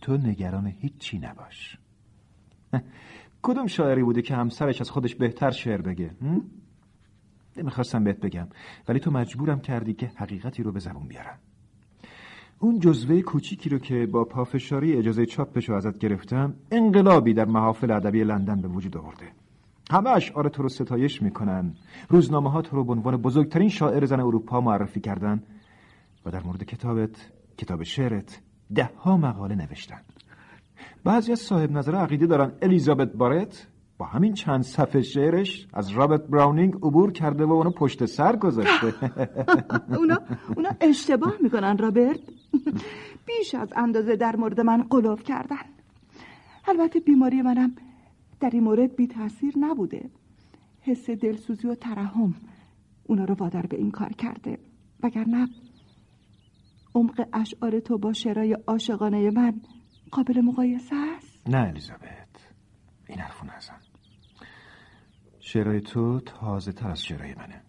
تو 0.00 0.16
نگران 0.16 0.66
هیچی 0.66 1.18
نباش. 1.18 1.78
کدوم 3.42 3.66
شاعری 3.66 4.02
بوده 4.02 4.22
که 4.22 4.36
همسرش 4.36 4.80
از 4.80 4.90
خودش 4.90 5.14
بهتر 5.14 5.50
شعر 5.50 5.82
بگه؟ 5.82 6.10
نمی‌خواستم 7.56 8.04
بهت 8.04 8.20
بگم 8.20 8.48
ولی 8.88 9.00
تو 9.00 9.10
مجبورم 9.10 9.60
کردی 9.60 9.94
که 9.94 10.12
حقیقتی 10.16 10.62
رو 10.62 10.72
به 10.72 10.80
زبون 10.80 11.08
بیارم. 11.08 11.38
اون 12.58 12.78
جزوه 12.78 13.22
کوچیکی 13.22 13.68
رو 13.68 13.78
که 13.78 14.06
با 14.06 14.24
پافشاری 14.24 14.96
اجازه 14.96 15.26
چاپش 15.26 15.70
ازت 15.70 15.98
گرفتم 15.98 16.54
انقلابی 16.70 17.34
در 17.34 17.44
محافل 17.44 17.90
ادبی 17.90 18.24
لندن 18.24 18.60
به 18.60 18.68
وجود 18.68 18.96
آورده. 18.96 19.24
همه 19.90 20.10
اشعار 20.10 20.48
تو 20.48 20.62
رو 20.62 20.68
ستایش 20.68 21.22
می‌کنن. 21.22 21.74
روزنامه 22.08 22.50
ها 22.50 22.62
تو 22.62 22.76
رو 22.76 22.84
به 22.84 22.92
عنوان 22.92 23.16
بزرگترین 23.16 23.68
شاعر 23.68 24.04
زن 24.04 24.20
اروپا 24.20 24.60
معرفی 24.60 25.00
کردن 25.00 25.42
و 26.26 26.30
در 26.30 26.42
مورد 26.42 26.64
کتابت 26.64 27.30
کتاب 27.58 27.82
شعرت 27.82 28.40
ده 28.74 28.90
ها 28.98 29.16
مقاله 29.16 29.54
نوشتن. 29.54 30.00
بعضی 31.04 31.32
از 31.32 31.38
صاحب 31.38 31.72
نظر 31.72 31.94
عقیده 31.94 32.26
دارن 32.26 32.52
الیزابت 32.62 33.12
بارت 33.12 33.66
با 33.98 34.06
همین 34.06 34.34
چند 34.34 34.62
صفحه 34.62 35.02
شعرش 35.02 35.68
از 35.72 35.90
رابرت 35.90 36.26
براونینگ 36.26 36.74
عبور 36.74 37.12
کرده 37.12 37.44
و 37.44 37.52
اونو 37.52 37.70
پشت 37.70 38.04
سر 38.04 38.36
گذاشته. 38.36 38.94
اونا, 39.98 40.18
اونا 40.56 40.68
اشتباه 40.80 41.32
می‌کنن 41.42 41.78
رابرت. 41.78 42.20
بیش 43.26 43.54
از 43.54 43.72
اندازه 43.76 44.16
در 44.16 44.36
مورد 44.36 44.60
من 44.60 44.82
قلوب 44.82 45.22
کردن. 45.22 45.64
البته 46.68 47.00
بیماری 47.00 47.42
منم 47.42 47.74
در 48.40 48.50
این 48.52 48.62
مورد 48.62 48.96
بی 48.96 49.06
تاثیر 49.06 49.54
نبوده. 49.58 50.10
حس 50.80 51.10
دلسوزی 51.10 51.68
و 51.68 51.74
ترحم 51.74 52.34
اونا 53.04 53.24
رو 53.24 53.34
وادار 53.34 53.66
به 53.66 53.76
این 53.76 53.90
کار 53.90 54.12
کرده. 54.12 54.58
وگرنه 55.02 55.48
عمق 56.94 57.28
اشعار 57.32 57.80
تو 57.80 57.98
با 57.98 58.12
شعرهای 58.12 58.52
عاشقانه 58.66 59.30
من 59.30 59.60
قابل 60.10 60.40
مقایسه 60.40 60.96
است. 60.96 61.48
نه 61.48 61.58
الیزابت. 61.58 62.52
این 63.08 63.18
حرفو 63.18 63.46
نزن. 63.46 63.80
شعرهای 65.40 65.80
تو 65.80 66.20
تازه 66.20 66.72
تر 66.72 66.90
از 66.90 67.04
شعرهای 67.04 67.34
منه. 67.34 67.62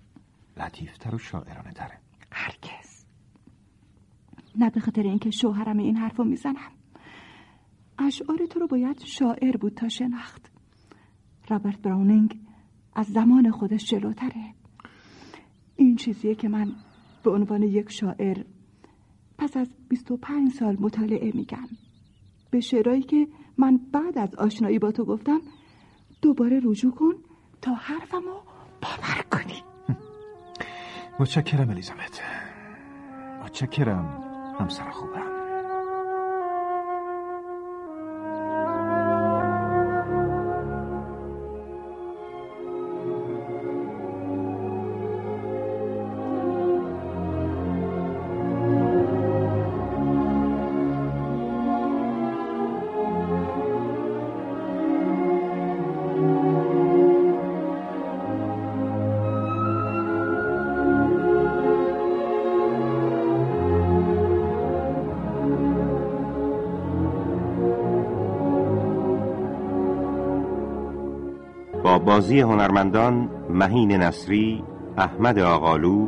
لطیفتر 0.58 1.16
و 1.16 1.18
شاعرانه 1.18 1.72
تره 1.72 1.98
هرگز 2.32 2.77
نه 4.58 4.70
به 4.70 4.80
خاطر 4.80 5.02
اینکه 5.02 5.32
شوهرم 5.32 5.78
این 5.78 5.98
حرفو 5.98 6.24
می‌زنم. 6.24 6.72
اشعار 8.00 8.46
تو 8.50 8.60
رو 8.60 8.68
باید 8.68 9.02
شاعر 9.06 9.58
بود 9.58 9.74
تا 9.74 9.90
شناخت. 9.90 10.52
رابرت 11.50 11.82
براونینگ 11.82 12.40
از 12.96 13.08
زمان 13.08 13.52
خودش 13.52 13.86
جلوتره. 13.86 14.54
این 15.76 15.96
چیزیه 15.96 16.36
که 16.36 16.50
من 16.50 16.72
به 17.24 17.32
عنوان 17.32 17.64
یک 17.64 17.92
شاعر 17.92 18.44
پس 19.38 19.58
از 19.58 19.70
25 19.90 20.52
سال 20.52 20.78
مطالعه 20.80 21.32
میگم. 21.36 21.68
به 22.52 22.60
شعرهایی 22.60 23.02
که 23.02 23.28
من 23.58 23.80
بعد 23.92 24.18
از 24.18 24.36
آشنایی 24.36 24.80
با 24.80 24.92
تو 24.92 25.06
گفتم 25.06 25.40
دوباره 26.22 26.62
رجوع 26.64 26.92
کن 26.92 27.14
تا 27.62 27.74
حرفمو 27.74 28.42
باور 28.82 29.24
کنی. 29.32 29.64
متشکرم 31.20 31.70
الیزابت. 31.70 32.22
متشکرم. 33.46 34.27
همسر 34.60 34.92
خوبم 34.92 35.27
بازی 72.08 72.42
هنرمندان 72.42 73.30
مهین 73.50 73.92
نصری، 73.92 74.64
احمد 74.98 75.40
آقالو، 75.40 76.08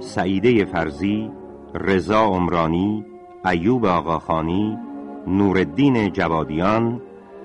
سعیده 0.00 0.64
فرزی، 0.64 1.30
رضا 1.74 2.24
عمرانی، 2.24 3.04
ایوب 3.44 3.86
آقاخانی، 3.86 4.78
نوردین 5.26 6.12
جوادیان 6.12 7.00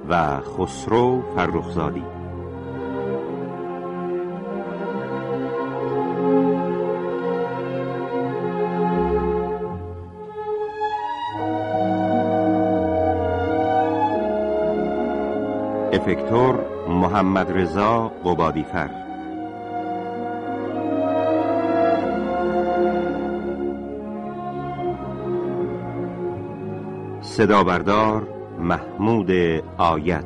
و 0.10 0.40
خسرو 0.40 1.22
فرخزادی. 1.36 2.04
افکتور 15.94 16.79
محمد 16.90 17.52
رضا 17.52 18.12
قبادیفر 18.26 18.90
صدا 27.22 27.64
بردار 27.64 28.28
محمود 28.60 29.32
آیت. 29.78 30.26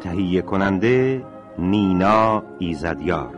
تهیه 0.00 0.42
کننده 0.42 1.24
نینا 1.58 2.42
ایزدیار. 2.58 3.37